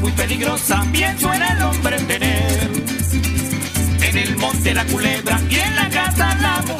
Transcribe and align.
muy 0.00 0.12
peligrosa, 0.12 0.84
pienso 0.92 1.32
en 1.32 1.42
el 1.42 1.62
hombre 1.62 1.96
tener. 2.00 2.70
En 4.02 4.18
el 4.18 4.36
monte 4.36 4.74
la 4.74 4.84
culebra 4.86 5.40
y 5.48 5.54
en 5.56 5.76
la 5.76 5.88
casa 5.90 6.34
la 6.40 6.62
mujer. 6.66 6.79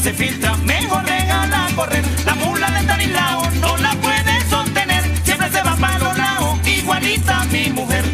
Se 0.00 0.12
filtra, 0.12 0.56
mejor 0.58 1.04
regala 1.04 1.68
correr. 1.74 2.04
La 2.24 2.34
mula 2.34 2.70
de 2.70 2.86
Tanilao 2.86 3.50
no 3.60 3.76
la 3.78 3.92
puede 3.94 4.40
sostener. 4.48 5.02
Siempre 5.24 5.50
se 5.50 5.62
va 5.62 5.76
para 5.76 5.98
los 5.98 6.18
lados, 6.18 6.58
igualita 6.66 7.44
mi 7.46 7.70
mujer. 7.70 8.04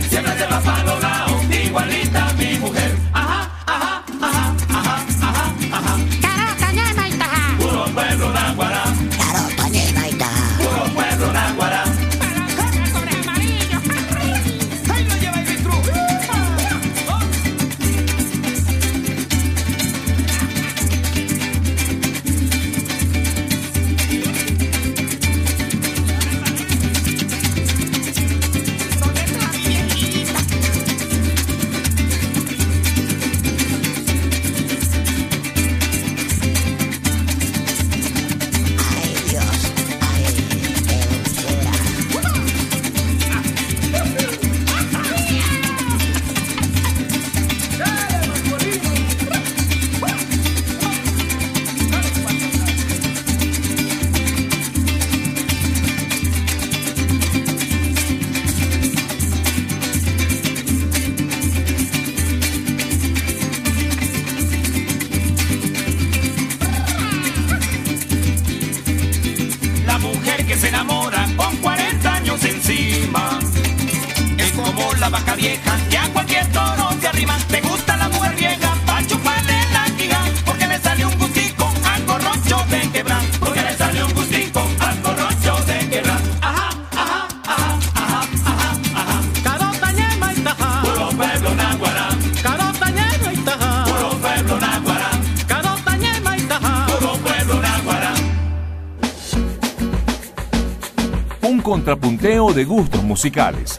Musicales. 103.12 103.78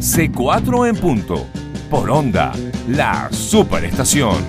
C4 0.00 0.88
en 0.88 0.96
punto. 0.96 1.46
Por 1.88 2.10
onda, 2.10 2.50
la 2.88 3.28
superestación. 3.30 4.44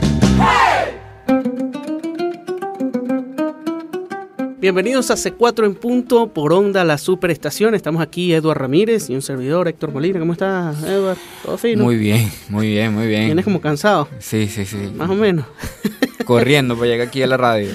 Bienvenidos 4.57 5.11
a 5.11 5.13
C4 5.13 5.65
en 5.67 5.75
punto 5.75 6.33
por 6.33 6.51
Onda 6.51 6.83
La 6.83 6.97
Superestación. 6.97 7.75
Estamos 7.75 8.01
aquí 8.01 8.33
Eduard 8.33 8.57
Ramírez 8.57 9.07
y 9.11 9.13
un 9.13 9.21
servidor 9.21 9.67
Héctor 9.67 9.91
Molina. 9.91 10.19
¿Cómo 10.19 10.33
estás, 10.33 10.81
Eduard? 10.81 11.17
¿Todo 11.45 11.59
fino? 11.59 11.83
Muy 11.83 11.97
bien, 11.97 12.31
muy 12.49 12.69
bien, 12.69 12.95
muy 12.95 13.05
bien. 13.05 13.25
Vienes 13.25 13.45
como 13.45 13.61
cansado, 13.61 14.07
Sí, 14.17 14.47
sí, 14.47 14.65
sí. 14.65 14.77
más 14.95 15.11
o 15.11 15.15
menos. 15.15 15.45
Corriendo 16.25 16.75
para 16.75 16.87
llegar 16.87 17.07
aquí 17.07 17.21
a 17.21 17.27
la 17.27 17.37
radio. 17.37 17.69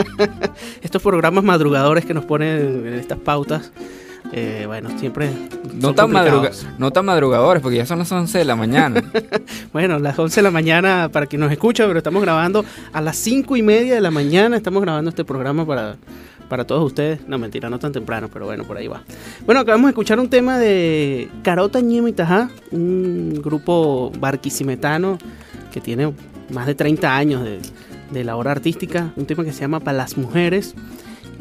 Estos 0.82 1.02
programas 1.02 1.44
madrugadores 1.44 2.06
que 2.06 2.14
nos 2.14 2.24
ponen 2.24 2.86
en 2.86 2.94
estas 2.94 3.18
pautas, 3.18 3.70
eh, 4.34 4.64
bueno, 4.66 4.88
siempre 4.98 5.30
No 5.74 5.94
tan, 5.94 6.10
madruga 6.10 6.50
no 6.78 6.90
tan 6.90 7.04
madrugadores, 7.04 7.62
porque 7.62 7.76
ya 7.76 7.86
son 7.86 7.98
las 7.98 8.10
11 8.10 8.38
de 8.38 8.44
la 8.44 8.56
mañana. 8.56 9.02
Bueno, 9.72 9.98
las 9.98 10.18
11 10.18 10.36
de 10.36 10.42
la 10.42 10.50
mañana 10.50 11.08
para 11.10 11.26
quien 11.26 11.40
nos 11.40 11.50
escucha, 11.50 11.86
pero 11.86 11.98
estamos 11.98 12.22
grabando 12.22 12.64
a 12.92 13.00
las 13.00 13.16
5 13.16 13.56
y 13.56 13.62
media 13.62 13.94
de 13.94 14.00
la 14.00 14.10
mañana. 14.10 14.56
Estamos 14.56 14.82
grabando 14.82 15.08
este 15.08 15.24
programa 15.24 15.66
para, 15.66 15.96
para 16.48 16.66
todos 16.66 16.84
ustedes. 16.84 17.26
No, 17.26 17.38
mentira, 17.38 17.70
no 17.70 17.78
tan 17.78 17.92
temprano, 17.92 18.28
pero 18.32 18.44
bueno, 18.46 18.64
por 18.64 18.76
ahí 18.76 18.86
va. 18.86 19.02
Bueno, 19.46 19.60
acabamos 19.60 19.86
de 19.86 19.90
escuchar 19.90 20.20
un 20.20 20.28
tema 20.28 20.58
de 20.58 21.28
Carota 21.42 21.80
Ñema 21.80 22.10
y 22.10 22.12
Tajá, 22.12 22.50
un 22.70 23.40
grupo 23.42 24.12
barquisimetano 24.18 25.18
que 25.72 25.80
tiene 25.80 26.12
más 26.50 26.66
de 26.66 26.74
30 26.74 27.16
años 27.16 27.44
de, 27.44 27.60
de 28.10 28.24
labor 28.24 28.48
artística. 28.48 29.12
Un 29.16 29.26
tema 29.26 29.44
que 29.44 29.52
se 29.52 29.60
llama 29.60 29.80
Para 29.80 29.96
las 29.96 30.16
Mujeres. 30.16 30.74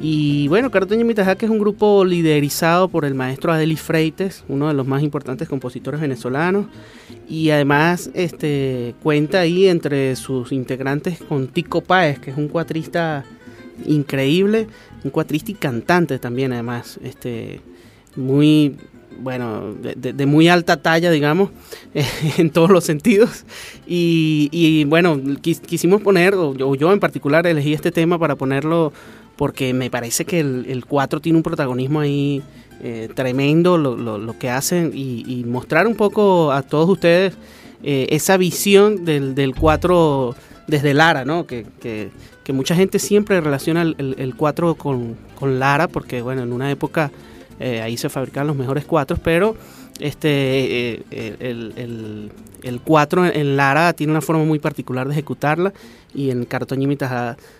Y 0.03 0.47
bueno, 0.47 0.71
Carota 0.71 0.95
Ñema 0.95 1.11
y 1.11 1.15
Tajá, 1.15 1.35
que 1.35 1.45
es 1.45 1.51
un 1.51 1.59
grupo 1.59 2.03
liderizado 2.03 2.87
por 2.87 3.05
el 3.05 3.13
maestro 3.13 3.51
Adelis 3.53 3.81
Freites, 3.81 4.43
uno 4.47 4.67
de 4.67 4.73
los 4.73 4.87
más 4.87 5.03
importantes 5.03 5.47
compositores 5.47 6.01
venezolanos 6.01 6.65
y 7.29 7.51
además 7.51 8.09
este 8.15 8.95
cuenta 9.03 9.41
ahí 9.41 9.67
entre 9.67 10.15
sus 10.15 10.51
integrantes 10.51 11.19
con 11.19 11.47
Tico 11.47 11.81
Páez, 11.81 12.17
que 12.19 12.31
es 12.31 12.37
un 12.37 12.47
cuatrista 12.47 13.25
increíble, 13.85 14.67
un 15.03 15.11
cuatrista 15.11 15.51
y 15.51 15.55
cantante 15.55 16.17
también 16.17 16.51
además, 16.51 16.99
este 17.03 17.61
muy 18.15 18.77
bueno, 19.19 19.73
de, 19.75 20.13
de- 20.13 20.25
muy 20.25 20.47
alta 20.47 20.77
talla, 20.81 21.11
digamos, 21.11 21.51
en 22.39 22.49
todos 22.49 22.71
los 22.71 22.83
sentidos. 22.85 23.45
Y, 23.85 24.49
y, 24.51 24.85
bueno, 24.85 25.15
quis- 25.17 25.59
quisimos 25.59 26.01
poner, 26.01 26.33
o 26.33 26.55
yo, 26.55 26.73
yo 26.75 26.91
en 26.91 26.99
particular 26.99 27.45
elegí 27.45 27.73
este 27.73 27.91
tema 27.91 28.17
para 28.17 28.35
ponerlo 28.35 28.93
porque 29.41 29.73
me 29.73 29.89
parece 29.89 30.23
que 30.23 30.39
el, 30.39 30.67
el 30.69 30.85
4 30.85 31.19
tiene 31.19 31.37
un 31.37 31.41
protagonismo 31.41 31.99
ahí 31.99 32.43
eh, 32.83 33.09
tremendo, 33.15 33.75
lo, 33.75 33.97
lo- 33.97 34.19
lo 34.19 34.37
que 34.37 34.51
hacen, 34.51 34.91
y, 34.93 35.43
mostrar 35.47 35.87
un 35.87 35.95
poco 35.95 36.51
a 36.51 36.61
todos 36.61 36.87
ustedes 36.87 37.33
eh, 37.81 38.05
esa 38.11 38.37
visión 38.37 39.03
del, 39.03 39.33
del 39.33 39.55
4 39.55 40.35
desde 40.67 40.93
Lara, 40.93 41.25
¿no? 41.25 41.47
Que, 41.47 41.65
que- 41.81 42.11
mucha 42.53 42.75
gente 42.75 42.99
siempre 42.99 43.41
relaciona 43.41 43.81
el, 43.81 43.95
el- 43.97 44.15
el 44.19 44.35
4 44.35 44.75
con, 44.75 45.15
con 45.39 45.57
Lara, 45.57 45.87
porque 45.87 46.21
bueno, 46.21 46.43
en 46.43 46.53
una 46.53 46.69
época 46.69 47.09
eh, 47.59 47.81
ahí 47.81 47.97
se 47.97 48.09
fabricaban 48.09 48.45
los 48.45 48.55
mejores 48.55 48.85
4, 48.85 49.17
pero 49.23 49.55
este 50.01 50.29
eh, 50.95 51.03
eh, 51.11 51.35
el, 51.39 51.73
el, 51.77 52.31
el 52.63 52.81
4 52.81 53.25
en 53.27 53.55
Lara 53.55 53.93
tiene 53.93 54.11
una 54.11 54.21
forma 54.21 54.43
muy 54.43 54.59
particular 54.59 55.07
de 55.07 55.13
ejecutarla 55.13 55.73
y 56.13 56.29
en 56.29 56.45
Cartoña 56.45 56.91
y 56.91 56.97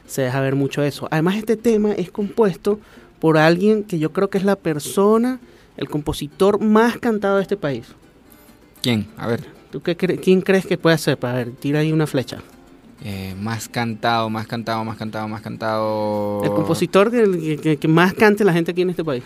se 0.06 0.22
deja 0.24 0.40
ver 0.42 0.56
mucho 0.56 0.84
eso. 0.84 1.08
Además 1.12 1.36
este 1.38 1.56
tema 1.58 1.94
es 1.94 2.12
compuesto 2.12 2.80
por 3.20 3.38
alguien 3.38 3.84
que 3.84 4.00
yo 4.00 4.12
creo 4.12 4.30
que 4.30 4.38
es 4.38 4.44
la 4.44 4.56
persona, 4.56 5.40
el 5.78 5.88
compositor 5.90 6.60
más 6.60 6.98
cantado 6.98 7.38
de 7.38 7.44
este 7.44 7.58
país. 7.58 7.88
¿Quién? 8.82 9.08
A 9.18 9.28
ver. 9.28 9.46
¿Tú 9.72 9.82
qué 9.82 9.98
cre- 9.98 10.20
¿Quién 10.22 10.42
crees 10.42 10.66
que 10.66 10.78
puede 10.78 10.98
ser? 10.98 11.18
Para 11.18 11.36
ver, 11.36 11.52
tira 11.52 11.80
ahí 11.80 11.92
una 11.92 12.08
flecha. 12.08 12.40
eh, 13.04 13.34
más 13.40 13.68
cantado, 13.70 14.30
más 14.30 14.46
cantado, 14.48 14.84
más 14.84 14.96
cantado, 14.98 15.28
más 15.28 15.42
cantado. 15.42 16.44
El 16.44 16.50
compositor 16.52 17.10
que, 17.10 17.58
que- 17.62 17.78
que 17.78 17.88
más 17.88 18.14
cante 18.14 18.44
la 18.44 18.54
gente 18.54 18.72
aquí 18.72 18.82
en 18.84 18.90
este 18.92 19.04
país. 19.04 19.24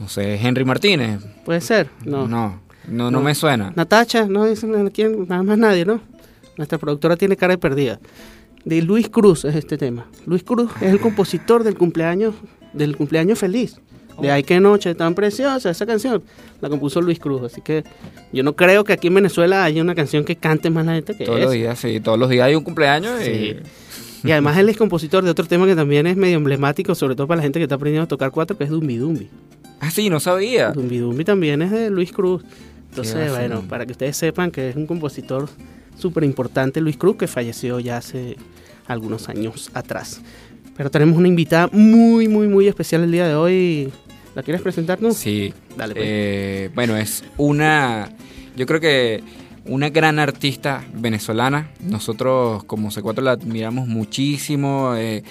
No 0.00 0.08
sé, 0.08 0.34
Henry 0.36 0.64
Martínez. 0.64 1.20
¿Puede 1.44 1.60
ser? 1.60 1.88
No. 2.04 2.26
No, 2.26 2.60
no, 2.88 3.10
no, 3.10 3.10
No. 3.10 3.20
me 3.20 3.34
suena. 3.34 3.72
Natacha, 3.76 4.26
no 4.26 4.46
dicen 4.46 4.86
aquí 4.86 5.04
nada 5.04 5.42
más 5.42 5.58
nadie, 5.58 5.84
¿no? 5.84 6.00
Nuestra 6.56 6.78
productora 6.78 7.16
tiene 7.16 7.36
cara 7.36 7.52
de 7.54 7.58
perdida. 7.58 8.00
De 8.64 8.82
Luis 8.82 9.08
Cruz 9.08 9.44
es 9.44 9.54
este 9.54 9.78
tema. 9.78 10.06
Luis 10.26 10.42
Cruz 10.42 10.70
es 10.80 10.90
el 10.90 11.00
compositor 11.00 11.64
del 11.64 11.76
cumpleaños 11.76 12.34
del 12.72 12.96
cumpleaños 12.96 13.38
feliz. 13.38 13.80
De 14.20 14.30
Ay, 14.30 14.42
qué 14.42 14.60
noche 14.60 14.94
tan 14.94 15.14
preciosa, 15.14 15.70
esa 15.70 15.86
canción 15.86 16.22
la 16.60 16.68
compuso 16.68 17.00
Luis 17.00 17.18
Cruz. 17.18 17.42
Así 17.42 17.62
que 17.62 17.84
yo 18.32 18.42
no 18.42 18.54
creo 18.54 18.84
que 18.84 18.92
aquí 18.92 19.06
en 19.08 19.14
Venezuela 19.14 19.64
haya 19.64 19.80
una 19.80 19.94
canción 19.94 20.24
que 20.24 20.36
cante 20.36 20.68
más 20.68 20.84
la 20.84 20.92
gente 20.94 21.16
que 21.16 21.24
Todos 21.24 21.38
esa. 21.38 21.44
los 21.46 21.54
días, 21.54 21.78
sí, 21.78 22.00
todos 22.00 22.18
los 22.18 22.28
días 22.28 22.46
hay 22.46 22.54
un 22.54 22.62
cumpleaños. 22.62 23.18
Y 24.22 24.30
además 24.32 24.58
él 24.58 24.68
es 24.68 24.76
compositor 24.76 25.24
de 25.24 25.30
otro 25.30 25.46
tema 25.46 25.64
que 25.66 25.74
también 25.74 26.06
es 26.06 26.16
medio 26.18 26.36
emblemático, 26.36 26.94
sobre 26.94 27.14
todo 27.14 27.26
para 27.26 27.38
la 27.38 27.42
gente 27.44 27.58
que 27.58 27.62
está 27.62 27.76
aprendiendo 27.76 28.04
a 28.04 28.08
tocar 28.08 28.30
cuatro, 28.30 28.58
que 28.58 28.64
es 28.64 28.70
Dumbi 28.70 28.96
Dumbi. 28.98 29.30
Ah, 29.80 29.90
sí, 29.90 30.10
no 30.10 30.20
sabía. 30.20 30.70
Dumbi 30.72 30.98
Dumbi 30.98 31.24
también 31.24 31.62
es 31.62 31.70
de 31.70 31.90
Luis 31.90 32.12
Cruz. 32.12 32.44
Entonces, 32.90 33.30
bueno, 33.30 33.62
para 33.62 33.86
que 33.86 33.92
ustedes 33.92 34.16
sepan 34.16 34.50
que 34.50 34.70
es 34.70 34.76
un 34.76 34.86
compositor 34.86 35.48
súper 35.96 36.24
importante, 36.24 36.80
Luis 36.80 36.96
Cruz, 36.96 37.16
que 37.16 37.26
falleció 37.26 37.78
ya 37.80 37.98
hace 37.98 38.36
algunos 38.86 39.28
años 39.28 39.70
atrás. 39.74 40.20
Pero 40.76 40.90
tenemos 40.90 41.16
una 41.16 41.28
invitada 41.28 41.68
muy, 41.72 42.28
muy, 42.28 42.48
muy 42.48 42.66
especial 42.66 43.04
el 43.04 43.12
día 43.12 43.28
de 43.28 43.34
hoy. 43.34 43.92
¿La 44.34 44.42
quieres 44.42 44.62
presentarnos? 44.62 45.16
Sí. 45.16 45.52
Dale, 45.76 45.94
pues. 45.94 46.06
Eh, 46.08 46.70
bueno, 46.74 46.96
es 46.96 47.24
una. 47.36 48.10
Yo 48.56 48.66
creo 48.66 48.80
que 48.80 49.22
una 49.66 49.90
gran 49.90 50.18
artista 50.18 50.84
venezolana. 50.94 51.70
Nosotros, 51.80 52.64
como 52.64 52.90
C4, 52.90 53.22
la 53.22 53.32
admiramos 53.32 53.88
muchísimo. 53.88 54.94
eh, 54.96 55.22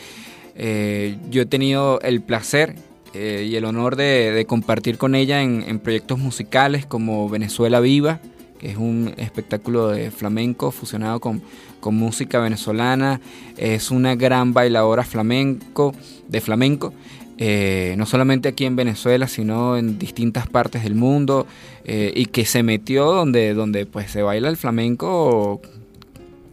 eh, 0.61 1.17
yo 1.29 1.41
he 1.41 1.45
tenido 1.45 2.01
el 2.01 2.21
placer 2.21 2.75
eh, 3.13 3.47
y 3.49 3.55
el 3.55 3.65
honor 3.65 3.95
de, 3.95 4.45
compartir 4.47 4.97
con 4.97 5.15
ella 5.15 5.41
en, 5.41 5.63
en 5.67 5.79
proyectos 5.79 6.19
musicales 6.19 6.85
como 6.85 7.29
Venezuela 7.29 7.79
Viva, 7.79 8.19
que 8.59 8.71
es 8.71 8.77
un 8.77 9.13
espectáculo 9.17 9.87
de 9.87 10.11
flamenco 10.11 10.71
fusionado 10.71 11.19
con, 11.19 11.41
con 11.79 11.95
música 11.95 12.39
venezolana. 12.39 13.21
Es 13.57 13.89
una 13.89 14.15
gran 14.15 14.53
bailadora 14.53 15.03
flamenco, 15.03 15.93
de 16.27 16.41
flamenco. 16.41 16.93
eh, 17.41 17.95
no 17.97 18.05
solamente 18.05 18.49
aquí 18.49 18.65
en 18.65 18.75
Venezuela, 18.75 19.27
sino 19.27 19.77
en 19.77 19.97
distintas 19.97 20.47
partes 20.47 20.83
del 20.83 20.95
mundo, 20.95 21.47
eh, 21.85 22.11
y 22.13 22.25
que 22.25 22.45
se 22.45 22.63
metió 22.63 23.05
donde, 23.13 23.53
donde 23.53 23.85
pues 23.85 24.11
se 24.11 24.21
baila 24.21 24.49
el 24.49 24.57
flamenco 24.57 25.61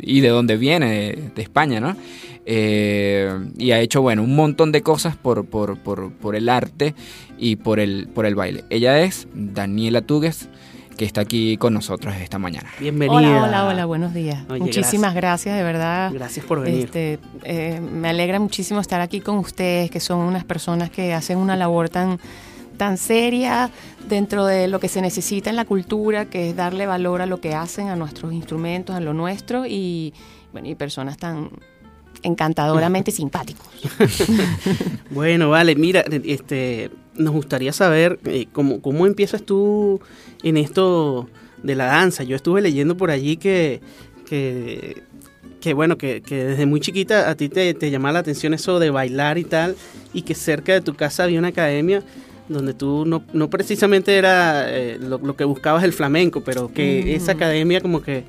y 0.01 0.21
de 0.21 0.29
donde 0.29 0.57
viene, 0.57 0.91
de, 0.91 1.31
de 1.35 1.43
España, 1.43 1.81
¿no? 1.81 1.97
Eh, 2.49 3.29
y 3.59 3.73
ha 3.73 3.81
hecho, 3.81 4.03
bueno, 4.03 4.23
un 4.23 4.37
montón 4.37 4.71
de 4.71 4.83
cosas 4.83 5.17
por, 5.17 5.45
por, 5.47 5.79
por, 5.79 6.13
por 6.13 6.37
el 6.37 6.49
arte 6.49 6.95
y 7.39 7.57
por 7.57 7.81
el, 7.81 8.09
por 8.15 8.25
el 8.25 8.37
baile. 8.37 8.65
Ella 8.71 9.01
es 9.01 9.27
Daniela 9.35 10.01
Tugues, 10.01 10.49
que 10.97 11.05
está 11.05 11.23
aquí 11.23 11.57
con 11.57 11.75
nosotros 11.75 12.15
esta 12.21 12.39
mañana. 12.39 12.71
Bienvenida. 12.79 13.17
Hola, 13.19 13.43
hola, 13.43 13.67
hola, 13.67 13.85
buenos 13.85 14.15
días. 14.15 14.45
Oye, 14.49 14.61
Muchísimas 14.61 15.15
gracias. 15.15 15.57
de 15.57 15.63
verdad. 15.65 16.11
Gracias 16.15 16.47
por 16.47 16.61
venir. 16.63 16.85
Este, 16.85 17.19
eh, 17.43 17.81
me 17.81 18.09
alegra 18.09 18.39
muchísimo 18.39 18.81
estar 18.81 19.01
aquí 19.01 19.21
con 19.21 19.39
ustedes, 19.39 19.91
que 19.91 20.01
son 20.01 20.21
unas 20.21 20.45
personas 20.45 20.89
que 20.89 21.13
hacen 21.15 21.39
una 21.39 21.57
labor 21.57 21.89
tan, 21.89 22.19
tan 22.77 22.99
seria 22.99 23.71
dentro 24.09 24.47
de 24.47 24.69
lo 24.69 24.81
que 24.81 24.89
se 24.89 25.01
necesita 25.03 25.51
en 25.51 25.57
la 25.57 25.65
cultura, 25.65 26.27
que 26.27 26.51
es 26.51 26.57
darle 26.57 26.87
valor 26.87 27.23
a 27.23 27.27
lo 27.27 27.41
que 27.41 27.55
hacen, 27.55 27.89
a 27.89 27.97
nuestros 27.97 28.33
instrumentos, 28.33 28.95
a 28.95 29.01
lo 29.01 29.13
nuestro, 29.13 29.67
y, 29.67 30.15
bueno, 30.53 30.69
y 30.69 30.75
personas 30.75 31.17
tan 31.17 31.51
encantadoramente 32.23 33.11
simpáticos. 33.13 33.67
Bueno, 35.11 35.49
vale, 35.49 35.77
mira, 35.77 36.05
este, 36.25 36.91
nos 37.15 37.33
gustaría 37.33 37.73
saber 37.73 38.19
eh, 38.25 38.47
cómo, 38.53 38.83
cómo 38.83 39.07
empiezas 39.07 39.43
tú 39.43 40.01
en 40.43 40.57
esto 40.57 41.29
de 41.63 41.75
la 41.75 41.87
danza. 41.87 42.23
Yo 42.23 42.37
estuve 42.37 42.61
leyendo 42.61 42.97
por 42.97 43.11
allí 43.11 43.37
que, 43.37 43.81
que, 44.29 45.05
que 45.61 45.75
bueno, 45.75 45.97
que, 45.97 46.21
que 46.21 46.45
desde 46.45 46.67
muy 46.67 46.81
chiquita 46.81 47.31
a 47.31 47.35
ti 47.35 47.49
te, 47.49 47.73
te 47.73 47.91
llamaba 47.91 48.15
la 48.15 48.19
atención 48.19 48.53
eso 48.53 48.79
de 48.79 48.91
bailar 48.91 49.39
y 49.39 49.45
tal, 49.45 49.77
y 50.13 50.23
que 50.23 50.35
cerca 50.35 50.73
de 50.75 50.81
tu 50.81 50.95
casa 50.95 51.25
había 51.25 51.39
una 51.39 51.49
academia 51.49 52.03
donde 52.49 52.75
tú 52.75 53.05
no, 53.07 53.23
no 53.33 53.51
precisamente 53.51 54.17
era 54.17 54.67
eh, 54.69 54.99
lo, 55.01 55.19
lo 55.19 55.37
que 55.37 55.45
buscabas 55.45 55.83
el 55.85 55.93
flamenco, 55.93 56.43
pero 56.43 56.73
que 56.73 57.15
esa 57.15 57.33
academia 57.33 57.81
como 57.81 58.03
que 58.03 58.25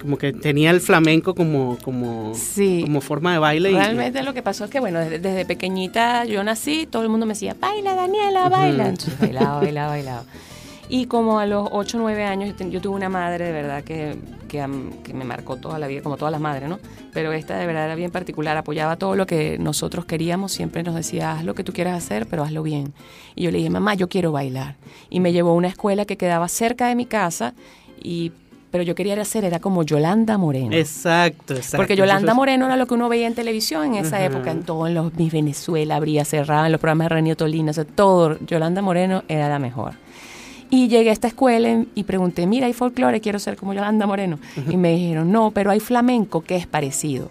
como 0.00 0.16
que 0.16 0.32
tenía 0.32 0.70
el 0.70 0.80
flamenco 0.80 1.34
como 1.34 1.76
como, 1.82 2.32
Sí. 2.34 2.82
como 2.84 3.00
forma 3.00 3.32
de 3.32 3.38
baile 3.40 3.72
y- 3.72 3.74
Realmente 3.74 4.22
lo 4.22 4.32
que 4.32 4.42
pasó 4.42 4.64
es 4.64 4.70
que, 4.70 4.78
bueno, 4.78 5.00
desde, 5.00 5.18
desde 5.18 5.44
pequeñita 5.44 6.24
yo 6.24 6.44
nací, 6.44 6.86
todo 6.88 7.02
el 7.02 7.08
mundo 7.08 7.26
me 7.26 7.32
decía, 7.32 7.56
baila 7.60 7.94
Daniela, 7.96 8.48
baila. 8.48 8.84
Ujú. 8.84 8.90
Entonces 8.90 9.18
bailaba, 9.18 9.60
bailaba, 9.60 9.88
bailaba. 9.90 10.22
Y 10.88 11.06
como 11.06 11.40
a 11.40 11.46
los 11.46 11.68
8 11.72 11.96
o 11.98 12.00
9 12.00 12.24
años, 12.24 12.54
yo 12.70 12.80
tuve 12.80 12.94
una 12.94 13.08
madre 13.08 13.46
de 13.46 13.52
verdad 13.52 13.82
que, 13.84 14.14
que, 14.48 14.66
me 14.66 15.24
marcó 15.24 15.56
toda 15.56 15.78
la 15.78 15.86
vida, 15.86 16.02
como 16.02 16.16
todas 16.16 16.32
las 16.32 16.40
madres, 16.40 16.68
¿no? 16.68 16.78
Pero 17.12 17.32
esta 17.32 17.56
de 17.56 17.66
verdad 17.66 17.84
era 17.84 17.94
bien 17.94 18.10
particular, 18.10 18.56
apoyaba 18.56 18.96
todo 18.96 19.14
lo 19.14 19.26
que 19.26 19.58
nosotros 19.58 20.04
queríamos, 20.04 20.52
siempre 20.52 20.82
nos 20.82 20.94
decía, 20.94 21.32
haz 21.32 21.44
lo 21.44 21.54
que 21.54 21.62
tú 21.62 21.72
quieras 21.72 21.96
hacer, 22.02 22.26
pero 22.26 22.42
hazlo 22.42 22.62
bien. 22.62 22.92
Y 23.36 23.44
yo 23.44 23.50
le 23.50 23.58
dije, 23.58 23.70
mamá, 23.70 23.94
yo 23.94 24.08
quiero 24.08 24.32
bailar. 24.32 24.76
Y 25.10 25.20
me 25.20 25.32
llevó 25.32 25.50
a 25.50 25.54
una 25.54 25.68
escuela 25.68 26.04
que 26.04 26.16
quedaba 26.16 26.48
cerca 26.48 26.88
de 26.88 26.96
mi 26.96 27.06
casa, 27.06 27.54
y, 28.02 28.32
pero 28.70 28.82
yo 28.82 28.94
quería 28.94 29.20
hacer, 29.20 29.44
era 29.44 29.60
como 29.60 29.82
Yolanda 29.82 30.38
Moreno. 30.38 30.74
Exacto, 30.74 31.54
exacto. 31.54 31.76
Porque 31.76 31.94
Yolanda 31.94 32.34
Moreno 32.34 32.66
era 32.66 32.76
lo 32.76 32.86
que 32.86 32.94
uno 32.94 33.08
veía 33.08 33.26
en 33.26 33.34
televisión 33.34 33.94
en 33.94 34.04
esa 34.04 34.24
época, 34.24 34.50
en 34.50 34.62
todos 34.62 34.90
los 34.90 35.14
Miss 35.14 35.32
Venezuela, 35.32 35.96
abría, 35.96 36.24
cerraba, 36.24 36.66
en 36.66 36.72
los 36.72 36.80
programas 36.80 37.06
de 37.06 37.08
Renio 37.10 37.36
Tolina, 37.36 37.70
o 37.70 37.74
sea, 37.74 37.84
todo. 37.84 38.38
Yolanda 38.46 38.82
Moreno 38.82 39.22
era 39.28 39.48
la 39.48 39.58
mejor. 39.58 39.94
Y 40.70 40.88
llegué 40.88 41.10
a 41.10 41.12
esta 41.12 41.28
escuela 41.28 41.84
y- 41.94 42.02
pregunté, 42.04 42.46
mira, 42.46 42.66
hay 42.66 42.72
folclore, 42.74 43.20
quiero 43.20 43.38
ser 43.38 43.56
como 43.56 43.72
Yolanda 43.72 44.06
Moreno. 44.06 44.38
Y 44.68 44.76
me 44.76 44.92
dijeron, 44.94 45.32
no, 45.32 45.50
pero 45.50 45.70
hay 45.70 45.80
flamenco 45.80 46.42
que 46.42 46.56
es 46.56 46.66
parecido. 46.66 47.30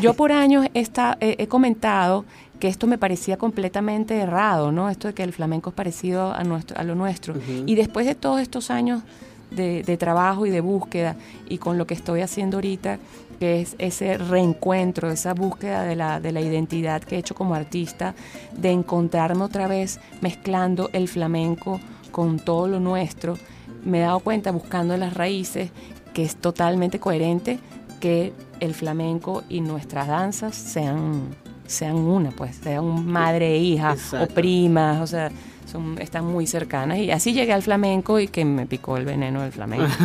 Yo 0.00 0.14
por 0.14 0.32
años 0.32 0.66
esta- 0.74 1.16
he, 1.20 1.36
he 1.38 1.46
comentado 1.46 2.24
que 2.60 2.68
esto 2.68 2.86
me 2.86 2.98
parecía 2.98 3.36
completamente 3.36 4.16
errado, 4.16 4.70
¿no? 4.70 4.88
Esto 4.90 5.08
de 5.08 5.14
que 5.14 5.22
el 5.22 5.32
flamenco 5.32 5.70
es 5.70 5.74
parecido 5.76 6.32
a, 6.32 6.44
nuestro, 6.44 6.78
a 6.78 6.84
lo 6.84 6.94
nuestro. 6.94 7.34
Y 7.66 7.74
después 7.74 8.06
de 8.06 8.14
todos 8.14 8.40
estos 8.40 8.70
años 8.70 9.02
de, 9.50 9.82
de 9.82 9.96
trabajo 9.96 10.46
y 10.46 10.50
de 10.50 10.60
búsqueda 10.60 11.16
y 11.48 11.58
con 11.58 11.78
lo 11.78 11.86
que 11.86 11.94
estoy 11.94 12.20
haciendo 12.20 12.58
ahorita, 12.58 12.98
que 13.40 13.60
es 13.62 13.74
ese 13.78 14.16
reencuentro, 14.18 15.10
esa 15.10 15.34
búsqueda 15.34 15.82
de 15.82 15.96
la, 15.96 16.20
de 16.20 16.32
la 16.32 16.40
identidad 16.40 17.02
que 17.02 17.16
he 17.16 17.18
hecho 17.18 17.34
como 17.34 17.54
artista, 17.54 18.14
de 18.56 18.70
encontrarme 18.70 19.42
otra 19.42 19.66
vez 19.68 20.00
mezclando 20.20 20.90
el 20.92 21.08
flamenco 21.08 21.80
con 22.14 22.38
todo 22.38 22.68
lo 22.68 22.78
nuestro, 22.78 23.36
me 23.84 23.98
he 23.98 24.02
dado 24.02 24.20
cuenta 24.20 24.52
buscando 24.52 24.96
las 24.96 25.14
raíces 25.14 25.70
que 26.12 26.22
es 26.22 26.36
totalmente 26.36 27.00
coherente 27.00 27.58
que 27.98 28.32
el 28.60 28.72
flamenco 28.72 29.42
y 29.48 29.60
nuestras 29.60 30.06
danzas 30.06 30.54
sean, 30.54 31.22
sean 31.66 31.96
una, 31.96 32.30
pues, 32.30 32.54
sean 32.62 33.04
madre 33.04 33.56
e 33.56 33.58
hija 33.58 33.94
Exacto. 33.94 34.32
o 34.32 34.34
primas, 34.34 35.00
o 35.00 35.08
sea, 35.08 35.32
son, 35.66 36.00
están 36.00 36.24
muy 36.24 36.46
cercanas. 36.46 36.98
Y 36.98 37.10
así 37.10 37.32
llegué 37.32 37.52
al 37.52 37.64
flamenco 37.64 38.20
y 38.20 38.28
que 38.28 38.44
me 38.44 38.64
picó 38.66 38.96
el 38.96 39.04
veneno 39.04 39.42
del 39.42 39.52
flamenco. 39.52 39.86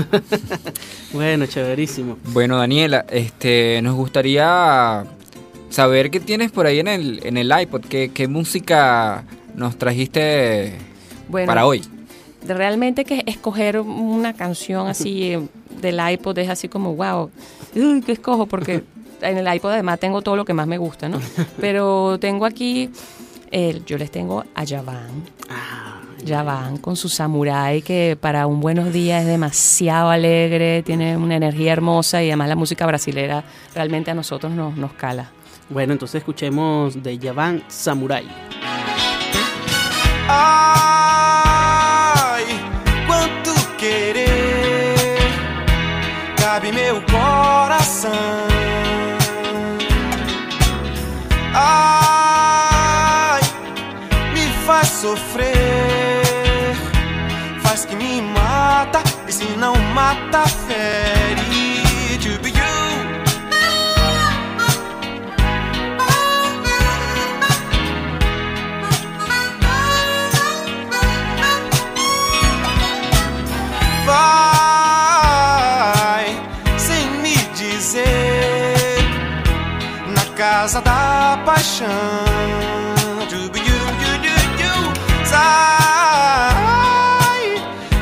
Bueno, 1.13 1.45
chéverísimo. 1.47 2.17
Bueno, 2.25 2.57
Daniela, 2.57 3.05
este, 3.09 3.81
nos 3.81 3.95
gustaría 3.95 5.05
saber 5.69 6.11
qué 6.11 6.19
tienes 6.19 6.51
por 6.51 6.65
ahí 6.65 6.79
en 6.79 6.87
el, 6.87 7.19
en 7.23 7.37
el 7.37 7.51
iPod, 7.59 7.81
qué, 7.81 8.09
qué 8.13 8.27
música 8.27 9.23
nos 9.55 9.77
trajiste 9.77 10.73
Bueno, 11.27 11.47
para 11.47 11.65
hoy. 11.65 11.81
Realmente 12.45 13.05
que 13.05 13.23
escoger 13.25 13.79
una 13.79 14.33
canción 14.33 14.87
así 14.87 15.33
eh, 15.33 15.47
del 15.81 15.99
iPod 16.11 16.37
es 16.39 16.49
así 16.49 16.69
como, 16.69 16.95
wow, 16.95 17.29
uy, 17.75 18.01
¿qué 18.01 18.13
escojo? 18.13 18.45
Porque 18.45 18.83
en 19.21 19.37
el 19.37 19.53
iPod 19.53 19.71
además 19.71 19.99
tengo 19.99 20.21
todo 20.21 20.35
lo 20.35 20.45
que 20.45 20.53
más 20.53 20.67
me 20.67 20.77
gusta, 20.77 21.09
¿no? 21.09 21.19
Pero 21.59 22.17
tengo 22.19 22.45
aquí, 22.45 22.89
eh, 23.51 23.81
yo 23.85 23.97
les 23.97 24.11
tengo 24.11 24.43
a 24.55 24.65
Javan. 24.65 25.39
Javan 26.25 26.77
con 26.77 26.97
su 26.97 27.07
samurai 27.07 27.81
que 27.81 28.17
para 28.19 28.45
un 28.45 28.59
buenos 28.59 28.91
días 28.91 29.21
es 29.21 29.27
demasiado 29.27 30.09
alegre, 30.09 30.83
tiene 30.83 31.15
una 31.15 31.37
energía 31.37 31.71
hermosa 31.71 32.21
y 32.21 32.27
además 32.27 32.49
la 32.49 32.55
música 32.57 32.85
brasilera 32.85 33.45
realmente 33.73 34.11
a 34.11 34.13
nosotros 34.13 34.51
nos, 34.51 34.75
nos 34.75 34.91
cala. 34.93 35.31
Bueno, 35.69 35.93
entonces 35.93 36.19
escuchemos 36.19 37.01
de 37.01 37.17
Yavan 37.17 37.63
Samurai. 37.67 38.27
Ai, 40.27 40.88
cabe 46.59 46.71
meu 46.73 47.01
coração. 47.03 48.11
Ai, 51.55 53.41
me 54.33 54.47
faz 54.65 54.87
sofrer, 54.89 55.47
faz 57.63 57.85
que 57.85 57.95
me 57.95 58.21
mata 58.21 59.01
e 59.27 59.31
se 59.31 59.45
não 59.57 59.73
mata 59.93 60.45
fere. 60.67 61.48
casa 80.69 80.81
da 80.81 81.39
paixão. 81.45 81.87
Sai 85.23 85.49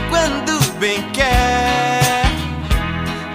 quando 0.10 0.74
bem 0.78 1.02
quer, 1.12 2.26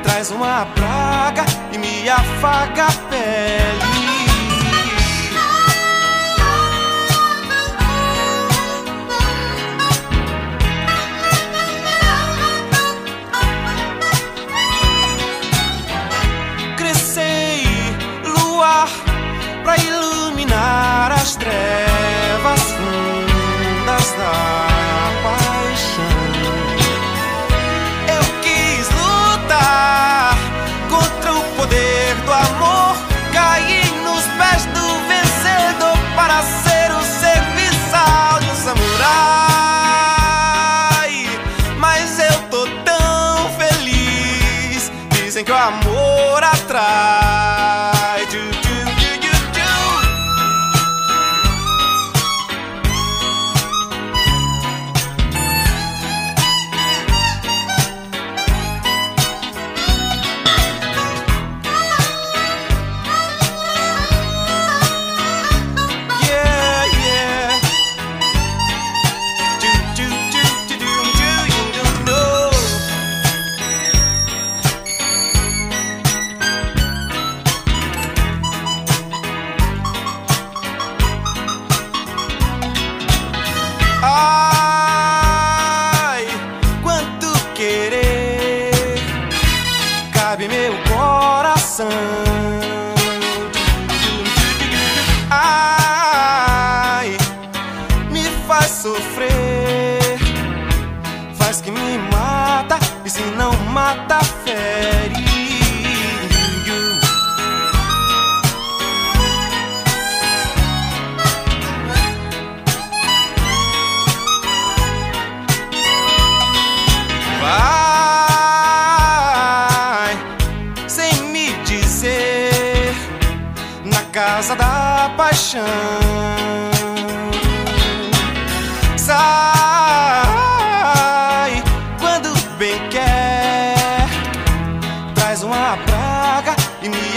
traz 0.03 0.31
uma 0.31 0.67
praga 0.75 1.47
e 1.73 1.79
me 1.79 2.11
afaga 2.11 2.85
a 2.85 2.93
pé. 3.09 3.62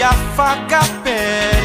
E 0.06 0.08
me 0.08 0.12
afaga 0.12 1.55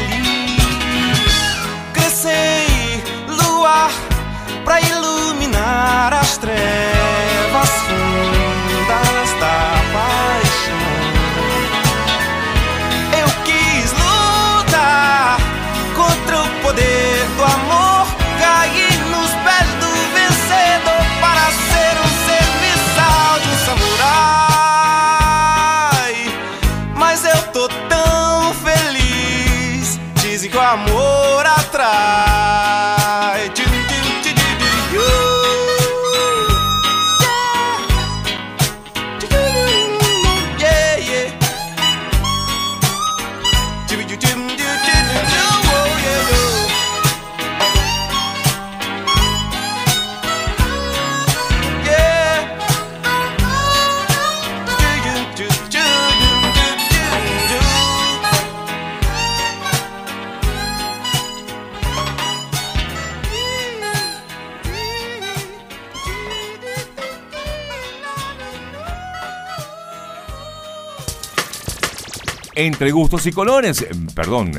Entre 72.62 72.92
gustos 72.92 73.26
y 73.26 73.32
colores, 73.32 73.84
perdón, 74.14 74.52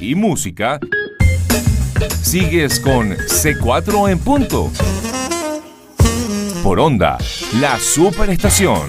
y 0.00 0.16
música, 0.16 0.80
sigues 2.20 2.80
con 2.80 3.10
C4 3.10 4.10
en 4.10 4.18
punto. 4.18 4.72
Por 6.64 6.80
onda, 6.80 7.16
la 7.60 7.78
superestación. 7.78 8.80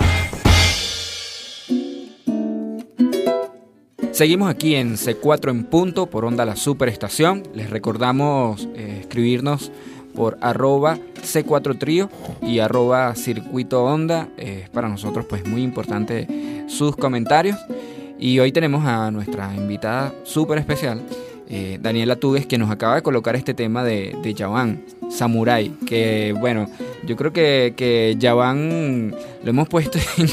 Seguimos 4.12 4.50
aquí 4.50 4.74
en 4.74 4.96
C4 4.96 5.52
en 5.52 5.64
punto 5.66 6.08
por 6.08 6.26
Onda 6.26 6.44
La 6.44 6.56
Superestación. 6.56 7.44
Les 7.54 7.70
recordamos 7.70 8.68
eh, 8.74 9.02
escribirnos 9.02 9.72
por 10.16 10.40
arroba 10.42 10.98
C4 11.22 11.78
Trío 11.78 12.10
y 12.42 12.58
arroba 12.58 13.14
Circuito 13.14 13.84
Onda. 13.84 14.30
Eh, 14.36 14.62
es 14.64 14.70
para 14.72 14.90
nosotros 14.90 15.28
pues 15.30 15.46
muy 15.46 15.62
importante 15.62 16.66
sus 16.68 16.96
comentarios. 16.96 17.60
Y 18.20 18.40
hoy 18.40 18.52
tenemos 18.52 18.86
a 18.86 19.12
nuestra 19.12 19.54
invitada 19.56 20.14
súper 20.24 20.58
especial, 20.58 21.02
eh, 21.50 21.78
Daniela 21.82 22.16
Tugues, 22.16 22.46
que 22.46 22.58
nos 22.58 22.70
acaba 22.72 22.96
de 22.96 23.02
colocar 23.04 23.36
este 23.36 23.54
tema 23.54 23.84
de, 23.84 24.16
de 24.24 24.34
Yavan, 24.34 24.84
Samurai. 25.10 25.70
Que 25.86 26.34
bueno, 26.38 26.70
yo 27.06 27.16
creo 27.16 27.32
que, 27.32 27.74
que 27.78 28.16
Yavan 28.18 29.12
lo 29.44 29.50
hemos 29.50 29.70
puesto 29.70 30.00
en 30.18 30.28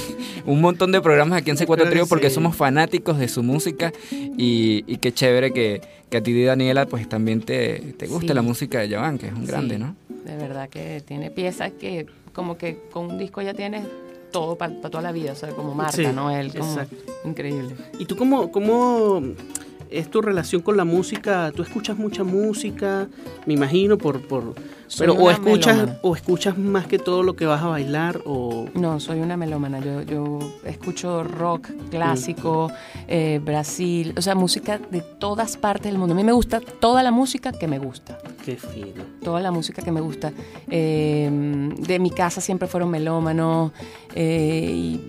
un 0.46 0.60
montón 0.60 0.92
de 0.92 1.00
programas 1.02 1.38
aquí 1.40 1.50
en 1.50 1.56
C4 1.56 1.66
Creo 1.66 1.84
que 1.84 1.90
Trío 1.90 2.06
porque 2.06 2.30
sí. 2.30 2.34
somos 2.36 2.56
fanáticos 2.56 3.18
de 3.18 3.28
su 3.28 3.42
música 3.42 3.92
y, 4.10 4.82
y 4.86 4.96
qué 4.96 5.12
chévere 5.12 5.52
que, 5.52 5.82
que 6.10 6.16
a 6.16 6.22
ti, 6.22 6.42
Daniela, 6.42 6.86
pues 6.86 7.08
también 7.08 7.42
te, 7.42 7.94
te 7.98 8.06
guste 8.06 8.28
Sí. 8.28 8.34
la 8.34 8.42
música 8.42 8.80
de 8.80 8.88
Yavan, 8.88 9.18
que 9.18 9.26
es 9.26 9.32
un 9.34 9.44
grande, 9.46 9.74
Sí, 9.76 9.80
¿no? 9.82 9.94
De 10.24 10.36
verdad 10.38 10.68
que 10.70 11.02
tiene 11.06 11.30
piezas 11.30 11.70
que 11.78 12.06
como 12.32 12.56
que 12.56 12.78
con 12.90 13.10
un 13.10 13.18
disco 13.18 13.42
ya 13.42 13.52
tienes 13.54 13.84
todo 14.34 14.56
para 14.58 14.74
toda 14.90 15.00
la 15.00 15.12
vida, 15.12 15.32
o 15.32 15.36
sea, 15.36 15.50
como 15.50 15.74
marca, 15.74 15.92
Sí, 15.92 16.06
¿no? 16.12 16.30
Él 16.30 16.52
como 16.52 16.64
exacto. 16.68 16.96
increíble. 17.24 17.76
¿Y 18.00 18.04
tú 18.06 18.16
cómo, 18.16 18.50
cómo 18.50 19.22
es 19.90 20.10
tu 20.10 20.20
relación 20.20 20.60
con 20.60 20.76
la 20.76 20.84
música? 20.84 21.52
¿Tú 21.54 21.62
escuchas 21.62 21.96
mucha 21.96 22.24
música? 22.24 23.08
Me 23.46 23.54
imagino, 23.54 23.96
por... 23.96 24.20
por 24.26 24.54
Soy 24.86 25.06
pero 25.08 25.18
o 25.20 25.30
escuchas, 25.30 25.76
melómana. 25.76 25.98
o 26.02 26.14
escuchas 26.14 26.58
más 26.58 26.86
que 26.86 26.98
todo 26.98 27.22
lo 27.22 27.34
que 27.36 27.46
vas 27.46 27.62
a 27.62 27.66
bailar, 27.68 28.20
o... 28.26 28.66
No, 28.74 29.00
soy 29.00 29.20
una 29.20 29.36
melómana. 29.36 29.80
Yo, 29.80 30.02
yo 30.02 30.38
escucho 30.64 31.24
rock 31.24 31.68
clásico, 31.90 32.70
eh, 33.08 33.40
Brasil, 33.44 34.14
o 34.16 34.22
sea, 34.22 34.34
música 34.34 34.78
de 34.90 35.00
todas 35.00 35.56
partes 35.56 35.90
del 35.90 35.98
mundo. 35.98 36.14
A 36.14 36.16
mí 36.16 36.24
me 36.24 36.32
gusta 36.32 36.60
toda 36.60 37.02
la 37.02 37.10
música 37.10 37.52
que 37.52 37.66
me 37.66 37.78
gusta. 37.78 38.18
Qué 38.44 38.56
fino. 38.56 39.02
Toda 39.22 39.40
la 39.40 39.50
música 39.50 39.82
que 39.82 39.90
me 39.90 40.00
gusta. 40.00 40.32
Eh, 40.68 41.30
de 41.78 41.98
mi 41.98 42.10
casa 42.10 42.40
siempre 42.40 42.68
fueron 42.68 42.90
melómanos. 42.90 43.72
eh, 44.14 44.70
y, 44.74 45.00